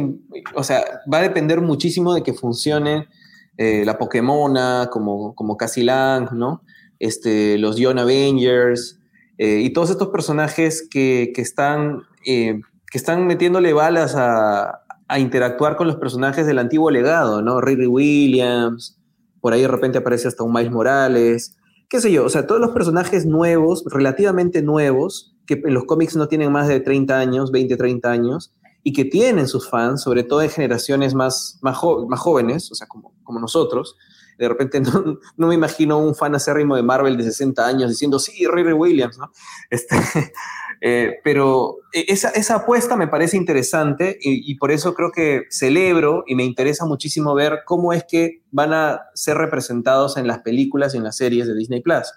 [0.54, 3.08] o sea, va a depender muchísimo de que funcione
[3.56, 6.62] eh, la Pokémona, como, como Cassie Lang, ¿no?
[6.98, 8.98] Este, los Young Avengers,
[9.38, 12.60] eh, y todos estos personajes que, que están, eh,
[12.90, 17.60] que están metiéndole balas a, a, interactuar con los personajes del antiguo legado, ¿no?
[17.60, 18.98] Riri Williams,
[19.40, 21.56] por ahí de repente aparece hasta un Miles Morales,
[21.88, 26.28] qué sé yo, o sea, todos los personajes nuevos, relativamente nuevos, que los cómics no
[26.28, 30.42] tienen más de 30 años, 20, 30 años, y que tienen sus fans, sobre todo
[30.42, 31.76] en generaciones más, más,
[32.08, 33.96] más jóvenes, o sea, como, como nosotros.
[34.38, 38.18] De repente no, no, me imagino un fan acérrimo de Marvel de 60 años diciendo,
[38.18, 39.32] sí, Riri Williams, ¿no?
[39.68, 39.96] Este,
[40.80, 46.24] eh, pero e, esa, esa, apuesta me parece interesante y, por eso creo que celebro
[46.26, 50.94] y me interesa muchísimo ver cómo es que van a ser representados en las películas
[50.94, 52.10] y en las series de Disney Plus.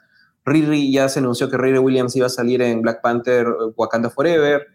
[0.45, 4.67] Riri ya se anunció que Riri Williams iba a salir en Black Panther Wakanda Forever,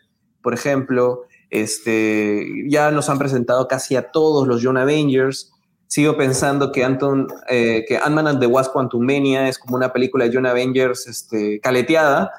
[0.42, 1.24] por ejemplo.
[1.50, 5.52] Este, ya nos han presentado casi a todos los Young Avengers.
[5.86, 10.24] Sigo pensando que, Anton, eh, que Ant-Man and the Wasp Quantumania es como una película
[10.24, 12.30] de Young Avengers este, caleteada,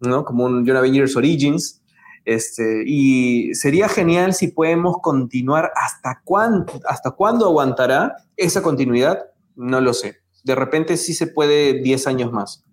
[0.00, 0.24] ¿no?
[0.24, 1.80] Como un John Avengers Origins.
[2.24, 6.22] Este, y sería genial si podemos continuar hasta
[6.88, 9.18] hasta cuándo aguantará esa continuidad,
[9.56, 10.18] no lo sé.
[10.44, 12.64] De repente sí se puede 10 años más.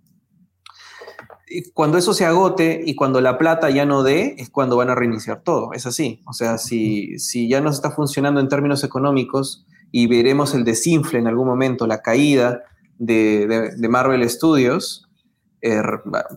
[1.49, 4.89] Y cuando eso se agote y cuando la plata ya no dé, es cuando van
[4.89, 5.73] a reiniciar todo.
[5.73, 6.21] Es así.
[6.25, 11.19] O sea, si, si ya no está funcionando en términos económicos y veremos el desinfle
[11.19, 12.61] en algún momento, la caída
[12.99, 15.09] de, de Marvel Studios,
[15.61, 15.81] eh,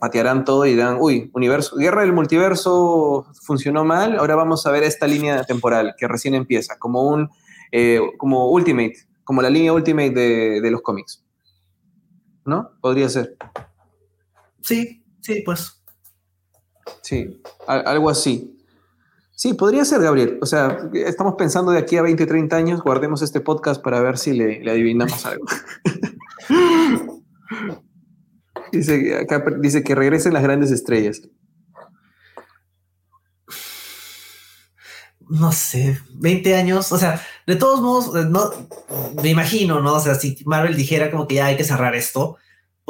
[0.00, 4.82] patearán todo y dirán, uy, universo, Guerra del Multiverso funcionó mal, ahora vamos a ver
[4.82, 7.30] esta línea temporal que recién empieza, como un,
[7.70, 11.24] eh, como Ultimate, como la línea Ultimate de, los cómics.
[12.44, 12.70] ¿No?
[12.80, 13.36] Podría ser.
[14.60, 15.82] Sí, sí, pues.
[17.02, 18.58] Sí, algo así.
[19.34, 20.38] Sí, podría ser, Gabriel.
[20.42, 24.18] O sea, estamos pensando de aquí a 20, 30 años, guardemos este podcast para ver
[24.18, 25.46] si le, le adivinamos algo.
[28.72, 31.20] Dice, acá dice que regresen las grandes estrellas.
[35.28, 38.50] No sé, 20 años, o sea, de todos modos, eh, no,
[39.22, 39.94] me imagino, ¿no?
[39.94, 42.38] O sea, si Marvel dijera como que ya hay que cerrar esto,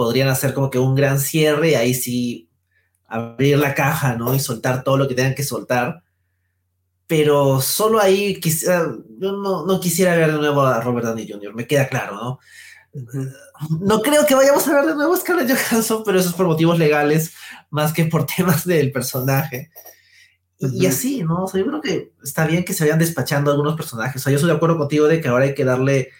[0.02, 2.48] podrían hacer como que un gran cierre y ahí sí
[3.06, 4.34] abrir la caja, ¿no?
[4.34, 6.02] Y soltar todo lo que tengan que soltar.
[7.06, 11.54] Pero solo ahí quisiera, yo no, no quisiera ver de nuevo a Robert Downey Jr.,
[11.54, 12.38] me queda claro, ¿no?
[13.78, 16.46] No creo que vayamos a ver de nuevo a Scarlett Johansson, pero eso es por
[16.46, 17.32] motivos legales
[17.70, 19.70] más que por temas del personaje.
[20.58, 21.44] Y así, ¿no?
[21.44, 24.20] O sea, yo creo que está bien que se vayan despachando algunos personajes.
[24.20, 26.10] O sea, yo estoy de acuerdo contigo de que ahora hay que darle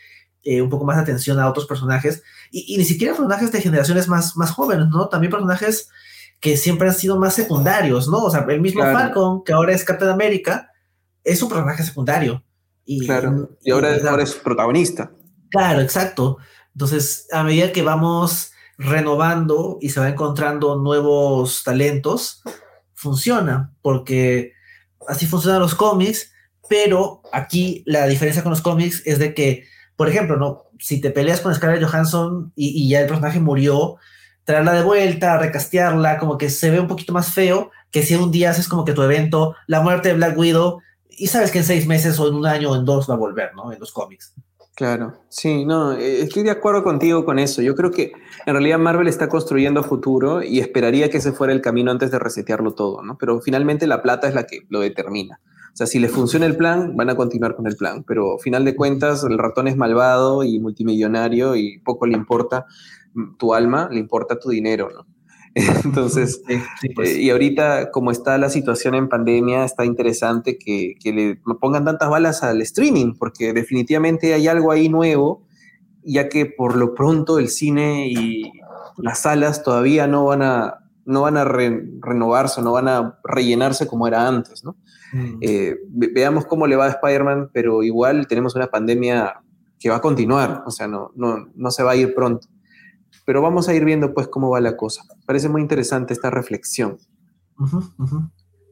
[0.44, 2.22] eh, un poco más de atención a otros personajes.
[2.50, 5.08] Y, ni siquiera personajes de generaciones más, más jóvenes, ¿no?
[5.08, 5.88] También personajes
[6.40, 8.24] que siempre han sido más secundarios, ¿no?
[8.24, 10.70] O sea, el mismo Falcon, que ahora es Captain America,
[11.22, 12.44] es un personaje secundario.
[12.84, 15.12] Y, claro, y ahora, ahora es protagonista.
[15.50, 16.38] Claro, exacto.
[16.74, 22.42] Entonces, a medida que vamos renovando y se va encontrando nuevos talentos,
[22.94, 24.52] funciona, porque
[25.08, 26.32] así funcionan los cómics,
[26.68, 29.66] pero aquí la diferencia con los cómics es de que,
[29.96, 30.64] por ejemplo, ¿no?
[30.82, 33.96] si te peleas con Scarlett Johansson y, ya el personaje murió,
[34.42, 38.32] traerla de vuelta, recastearla, como que se ve un poquito más feo que si un
[38.32, 41.64] día haces como que tu evento, la muerte de Black Widow, y sabes que en
[41.64, 43.72] seis meses o en un año o en dos va a volver, ¿no?
[43.72, 44.34] En los cómics.
[44.74, 47.62] Claro, sí, no, eh, estoy de acuerdo contigo con eso.
[47.62, 48.10] Yo creo que
[48.46, 52.18] en realidad Marvel está construyendo futuro y esperaría que ese fuera el camino antes de
[52.18, 53.16] resetearlo todo, ¿no?
[53.18, 55.38] Pero finalmente la plata es la que lo determina.
[55.72, 58.04] O sea, si les funciona el plan, van a continuar con el plan.
[58.06, 62.66] Pero final de cuentas, el ratón es malvado y multimillonario y poco le importa
[63.38, 65.06] tu alma, le importa tu dinero, ¿no?
[65.84, 66.42] Entonces,
[66.94, 67.10] pues.
[67.10, 71.84] eh, y ahorita como está la situación en pandemia, está interesante que, que, le pongan
[71.84, 75.46] tantas balas al streaming, porque definitivamente hay algo ahí nuevo,
[76.04, 78.50] ya que por lo pronto el cine y
[78.96, 84.06] las salas todavía no van a, no van a renovarse, no van a rellenarse como
[84.06, 84.76] era antes, ¿no?
[85.12, 85.38] Mm.
[85.40, 85.76] Eh,
[86.14, 89.40] veamos cómo le va a Spider-Man, pero igual tenemos una pandemia
[89.78, 92.46] que va a continuar, o sea, no, no, no se va a ir pronto.
[93.24, 95.02] Pero vamos a ir viendo pues cómo va la cosa.
[95.26, 96.98] Parece muy interesante esta reflexión.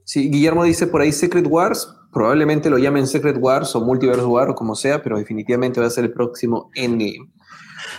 [0.05, 4.51] Sí, Guillermo dice por ahí Secret Wars, probablemente lo llamen Secret Wars o Multiverse War
[4.51, 7.31] o como sea, pero definitivamente va a ser el próximo Endgame.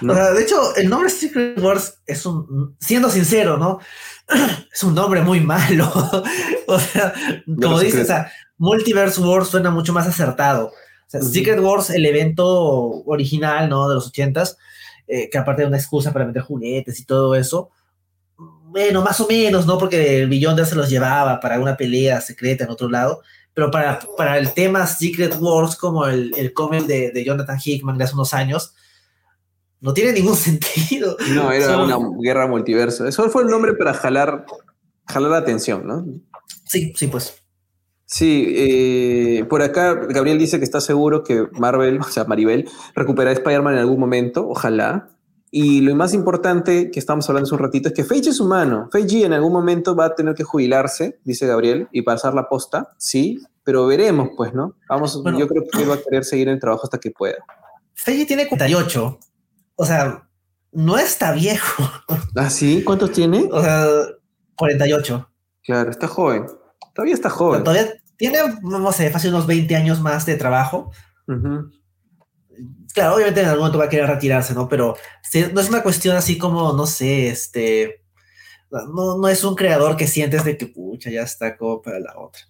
[0.01, 3.79] de hecho, el nombre Secret Wars es un, siendo sincero, ¿no?
[4.73, 5.91] es un nombre muy malo.
[6.67, 7.13] o sea,
[7.61, 8.09] como dices,
[8.57, 10.67] Multiverse Wars suena mucho más acertado.
[10.67, 12.45] O sea, Secret Wars, el evento
[13.05, 13.89] original, ¿no?
[13.89, 14.57] De los ochentas,
[15.07, 17.69] eh, que aparte de una excusa para meter juguetes y todo eso,
[18.71, 19.77] bueno, más o menos, ¿no?
[19.77, 23.21] Porque el Beyonder se los llevaba para una pelea secreta en otro lado,
[23.53, 27.97] pero para, para el tema Secret Wars, como el, el cómic de, de, Jonathan Hickman
[27.97, 28.73] de hace unos años,
[29.81, 31.17] no tiene ningún sentido.
[31.33, 33.05] No, era una guerra multiverso.
[33.05, 34.45] Eso fue el nombre para jalar,
[35.07, 36.05] jalar la atención, ¿no?
[36.65, 37.35] Sí, sí, pues.
[38.05, 43.31] Sí, eh, por acá Gabriel dice que está seguro que Marvel, o sea, Maribel, recuperará
[43.31, 45.09] a Spider-Man en algún momento, ojalá.
[45.49, 48.89] Y lo más importante que estamos hablando hace un ratito es que Feige es humano.
[48.91, 52.93] Feige en algún momento va a tener que jubilarse, dice Gabriel, y pasar la posta,
[52.97, 54.75] sí, pero veremos, pues, ¿no?
[54.89, 57.37] Vamos, yo creo que él va a querer seguir en el trabajo hasta que pueda.
[57.93, 59.19] Feige tiene 48
[59.81, 60.29] o sea,
[60.71, 61.83] no está viejo.
[62.35, 62.83] ¿Ah, sí?
[62.83, 63.49] ¿Cuántos tiene?
[63.51, 63.87] O sea,
[64.55, 65.27] 48.
[65.63, 66.45] Claro, está joven.
[66.93, 67.63] Todavía está joven.
[67.63, 70.91] todavía tiene, no sé, fácil unos 20 años más de trabajo.
[72.93, 74.69] Claro, obviamente en algún momento va a querer retirarse, ¿no?
[74.69, 74.95] Pero
[75.51, 78.03] no es una cuestión así como, no sé, este.
[78.69, 82.19] No, no es un creador que sientes de que, pucha, ya está como para la
[82.19, 82.41] otra.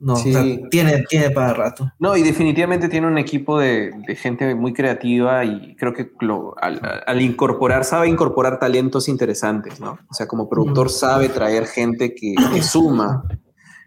[0.00, 1.92] No, tiene, tiene para rato.
[1.98, 6.12] No, y definitivamente tiene un equipo de, gente muy creativa y creo que
[6.60, 9.98] al, incorporar, sabe incorporar talentos interesantes, ¿no?
[10.08, 13.24] O sea, como productor sabe traer gente que, suma.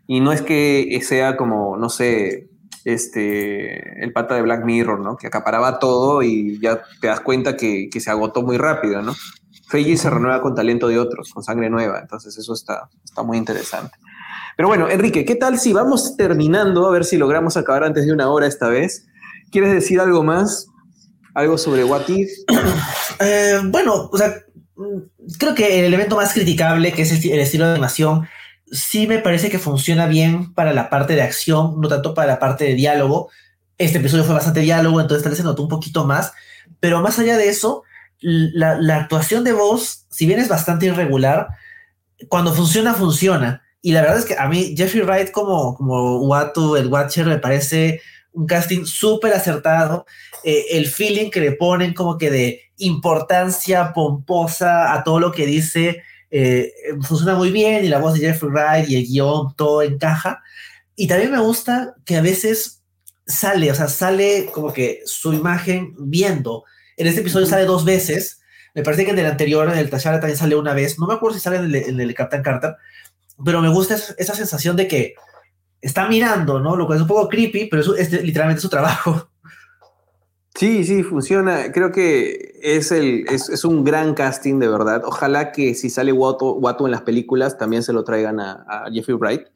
[0.06, 2.50] Y no es que sea como, no sé,
[2.84, 5.16] este, el pata de Black Mirror, ¿no?
[5.16, 9.14] Que acaparaba todo y ya te das cuenta que, se agotó muy rápido, ¿no?
[9.70, 12.00] Feiji se renueva con talento de otros, con sangre nueva.
[12.02, 13.96] Entonces eso está, está muy interesante.
[14.58, 16.88] Pero bueno, Enrique, ¿qué tal si vamos terminando?
[16.88, 19.08] A ver si logramos acabar antes de una hora esta vez.
[19.52, 20.68] ¿Quieres decir algo más?
[21.34, 22.30] ¿Algo sobre What If?
[23.24, 24.34] Eh, bueno, o sea,
[25.38, 28.28] creo que el elemento más criticable, que es el, estilo de animación,
[28.72, 32.40] sí me parece que funciona bien para la parte de acción, no tanto para la
[32.40, 33.30] parte de diálogo.
[33.78, 36.34] Este episodio fue bastante diálogo, entonces tal vez se notó un poquito más.
[36.80, 37.84] Pero más allá de eso,
[38.22, 41.50] la, la actuación de voz, si bien es bastante irregular,
[42.28, 43.62] cuando funciona, funciona.
[43.82, 47.40] Y la verdad es que a mí Jeffrey Wright como, como Watu, el Watcher, me
[47.40, 48.02] parece
[48.34, 50.06] un casting súper acertado.
[50.44, 55.46] Eh, el feeling que le ponen como que de importancia pomposa a todo lo que
[55.46, 56.02] dice
[56.32, 56.72] eh,
[57.02, 60.42] funciona muy bien y la voz de Jeffrey Wright y el guion, todo encaja.
[60.96, 62.84] Y también me gusta que a veces
[63.26, 66.64] sale, o sea, sale como que su imagen viendo.
[66.98, 68.40] En este episodio sale dos veces.
[68.74, 70.98] Me parece que en el anterior, en el Tashara, también sale una vez.
[71.00, 72.76] No me acuerdo si sale en el, en el Captain Carter
[73.44, 75.16] pero me gusta esa sensación de que
[75.82, 76.76] está mirando, ¿no?
[76.76, 79.30] Lo cual es un poco creepy, pero es, literalmente su trabajo.
[80.56, 81.72] Sí, sí, funciona.
[81.72, 85.02] Creo que es, el, es, un gran casting, de verdad.
[85.06, 89.48] Ojalá que si sale Watu, en las películas, también se lo traigan a, Jeffrey Wright.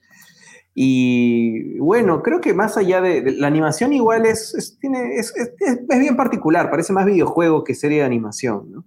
[0.73, 5.33] Y bueno, creo que más allá de, la animación, igual es, tiene, es,
[5.88, 8.86] bien particular, parece más videojuego que serie de animación, ¿no?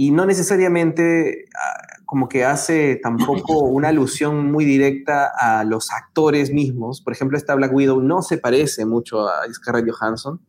[0.00, 6.50] Y no necesariamente ah, como que hace tampoco una alusión muy directa a los actores
[6.50, 7.02] mismos.
[7.02, 10.40] Por ejemplo, esta Black Widow no se parece mucho a Scarlett Johansson,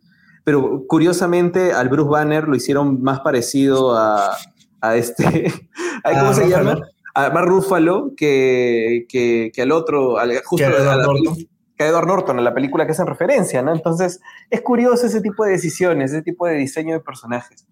[0.46, 4.38] pero curiosamente al Bruce Banner lo hicieron más parecido a,
[4.80, 5.26] a este,
[6.06, 6.80] ¿cómo ah, se llama?
[7.14, 11.36] A Mark Ruffalo que, que, al otro, justo a, Edward Norton.
[11.76, 13.76] que a Edward Norton, a la película que hacen referencia, ¿no?
[13.76, 17.68] Entonces, es curioso ese tipo de decisiones, ese tipo de diseño de personajes.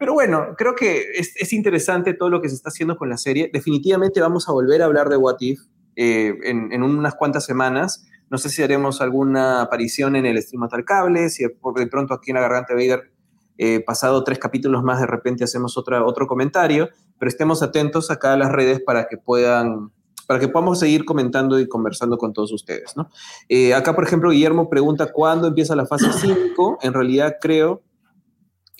[0.00, 3.18] Pero bueno, creo que es, es, interesante todo lo que se está haciendo con la
[3.18, 3.50] serie.
[3.52, 5.60] Definitivamente vamos a volver a hablar de What If
[5.94, 8.06] eh, en, en, unas cuantas semanas.
[8.30, 12.30] No sé si haremos alguna aparición en el stream al cable, si de pronto aquí
[12.30, 13.12] en la Garganta Vader,
[13.58, 16.88] eh, pasado tres capítulos más, de repente hacemos otra, otro comentario,
[17.18, 19.92] pero estemos atentos acá a las redes para que puedan
[20.26, 22.96] para que podamos seguir comentando y conversando con todos ustedes.
[22.96, 23.10] ¿no?
[23.50, 26.78] Eh, acá, por ejemplo, Guillermo pregunta cuándo empieza la fase 5.
[26.82, 27.82] En realidad creo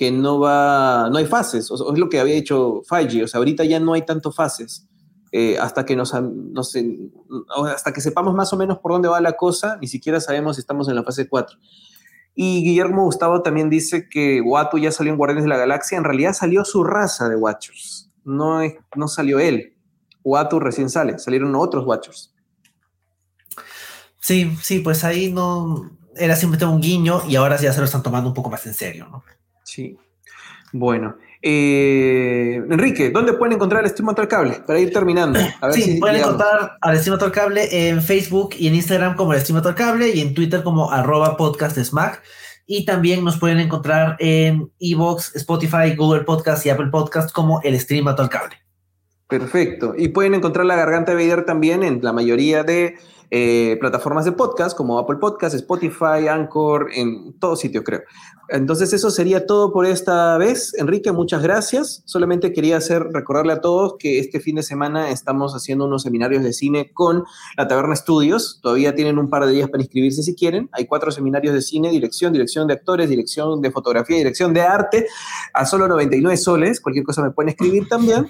[0.00, 3.66] que no va, no hay fases, es lo que había dicho Faiji, o sea, ahorita
[3.66, 4.88] ya no hay tanto fases.
[5.30, 9.76] Eh, hasta, que nos, hasta que sepamos más o menos por dónde va la cosa,
[9.78, 11.58] ni siquiera sabemos si estamos en la fase 4.
[12.34, 16.04] Y Guillermo Gustavo también dice que Watu ya salió en Guardianes de la Galaxia, en
[16.04, 18.60] realidad salió su raza de Watchers, no,
[18.96, 19.76] no salió él.
[20.24, 22.34] Watu recién sale, salieron otros Watchers.
[24.18, 28.02] Sí, sí, pues ahí no era simplemente un guiño y ahora ya se lo están
[28.02, 29.22] tomando un poco más en serio, ¿no?
[29.70, 29.96] Sí.
[30.72, 34.62] Bueno, eh, Enrique, ¿dónde pueden encontrar el Stream al Cable?
[34.66, 35.38] Para ir terminando.
[35.72, 39.64] sí, pueden encontrar al Stream al Cable en Facebook y en Instagram como el Stream
[39.64, 42.20] al Cable y en Twitter como arroba podcast smack.
[42.66, 47.78] Y también nos pueden encontrar en Evox, Spotify, Google Podcast y Apple Podcast como el
[47.78, 48.56] Stream al Cable.
[49.30, 49.94] Perfecto.
[49.96, 52.96] Y pueden encontrar la Garganta de Vader también en la mayoría de
[53.32, 58.00] eh, plataformas de podcast como Apple Podcast, Spotify, Anchor, en todo sitio creo.
[58.48, 60.74] Entonces eso sería todo por esta vez.
[60.76, 62.02] Enrique, muchas gracias.
[62.06, 66.42] Solamente quería hacer recordarle a todos que este fin de semana estamos haciendo unos seminarios
[66.42, 67.22] de cine con
[67.56, 68.58] la Taberna Estudios.
[68.60, 70.68] Todavía tienen un par de días para inscribirse si quieren.
[70.72, 75.06] Hay cuatro seminarios de cine, dirección, dirección de actores, dirección de fotografía, dirección de arte,
[75.54, 76.80] a solo 99 soles.
[76.80, 78.26] Cualquier cosa me pueden escribir también.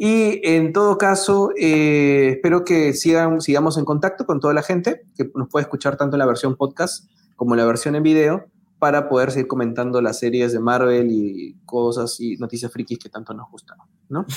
[0.00, 5.28] Y en todo caso, eh, espero que sigamos en contacto con toda la gente que
[5.34, 8.46] nos puede escuchar tanto en la versión podcast como en la versión en video
[8.78, 13.34] para poder seguir comentando las series de Marvel y cosas y noticias frikis que tanto
[13.34, 13.78] nos gustan,
[14.08, 14.24] ¿no?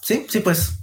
[0.00, 0.78] Sí, sí, pues.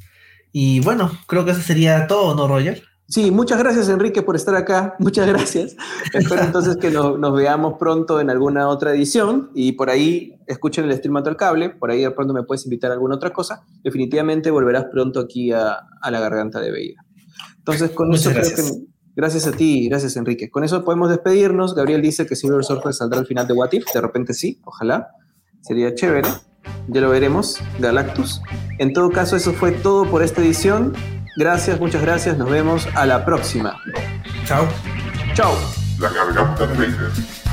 [0.52, 2.84] Y bueno, creo que eso sería todo, ¿no, Roger?
[3.08, 5.76] Sí, muchas gracias Enrique por estar acá, muchas gracias.
[6.14, 10.96] Espero entonces que nos veamos pronto en alguna otra edición y por ahí escuchen el
[10.98, 13.64] stream al cable, por ahí de pronto me puedes invitar a alguna otra cosa.
[13.84, 17.06] Definitivamente volverás pronto aquí a, la garganta de Beida.
[17.58, 18.96] Entonces con eso creo que...
[19.16, 20.50] Gracias a ti, gracias Enrique.
[20.50, 21.74] Con eso podemos despedirnos.
[21.74, 23.86] Gabriel dice que Silver Surfer saldrá al final de What If.
[23.94, 25.08] De repente sí, ojalá.
[25.62, 26.28] Sería chévere.
[26.90, 27.60] Ya lo veremos.
[27.80, 28.42] Galactus.
[28.78, 30.94] En todo caso, eso fue todo por esta edición.
[31.36, 32.38] Gracias, muchas gracias.
[32.38, 33.82] Nos vemos a la próxima.
[34.46, 34.68] Chao.
[35.34, 35.54] Chao.
[36.00, 37.45] La garganta de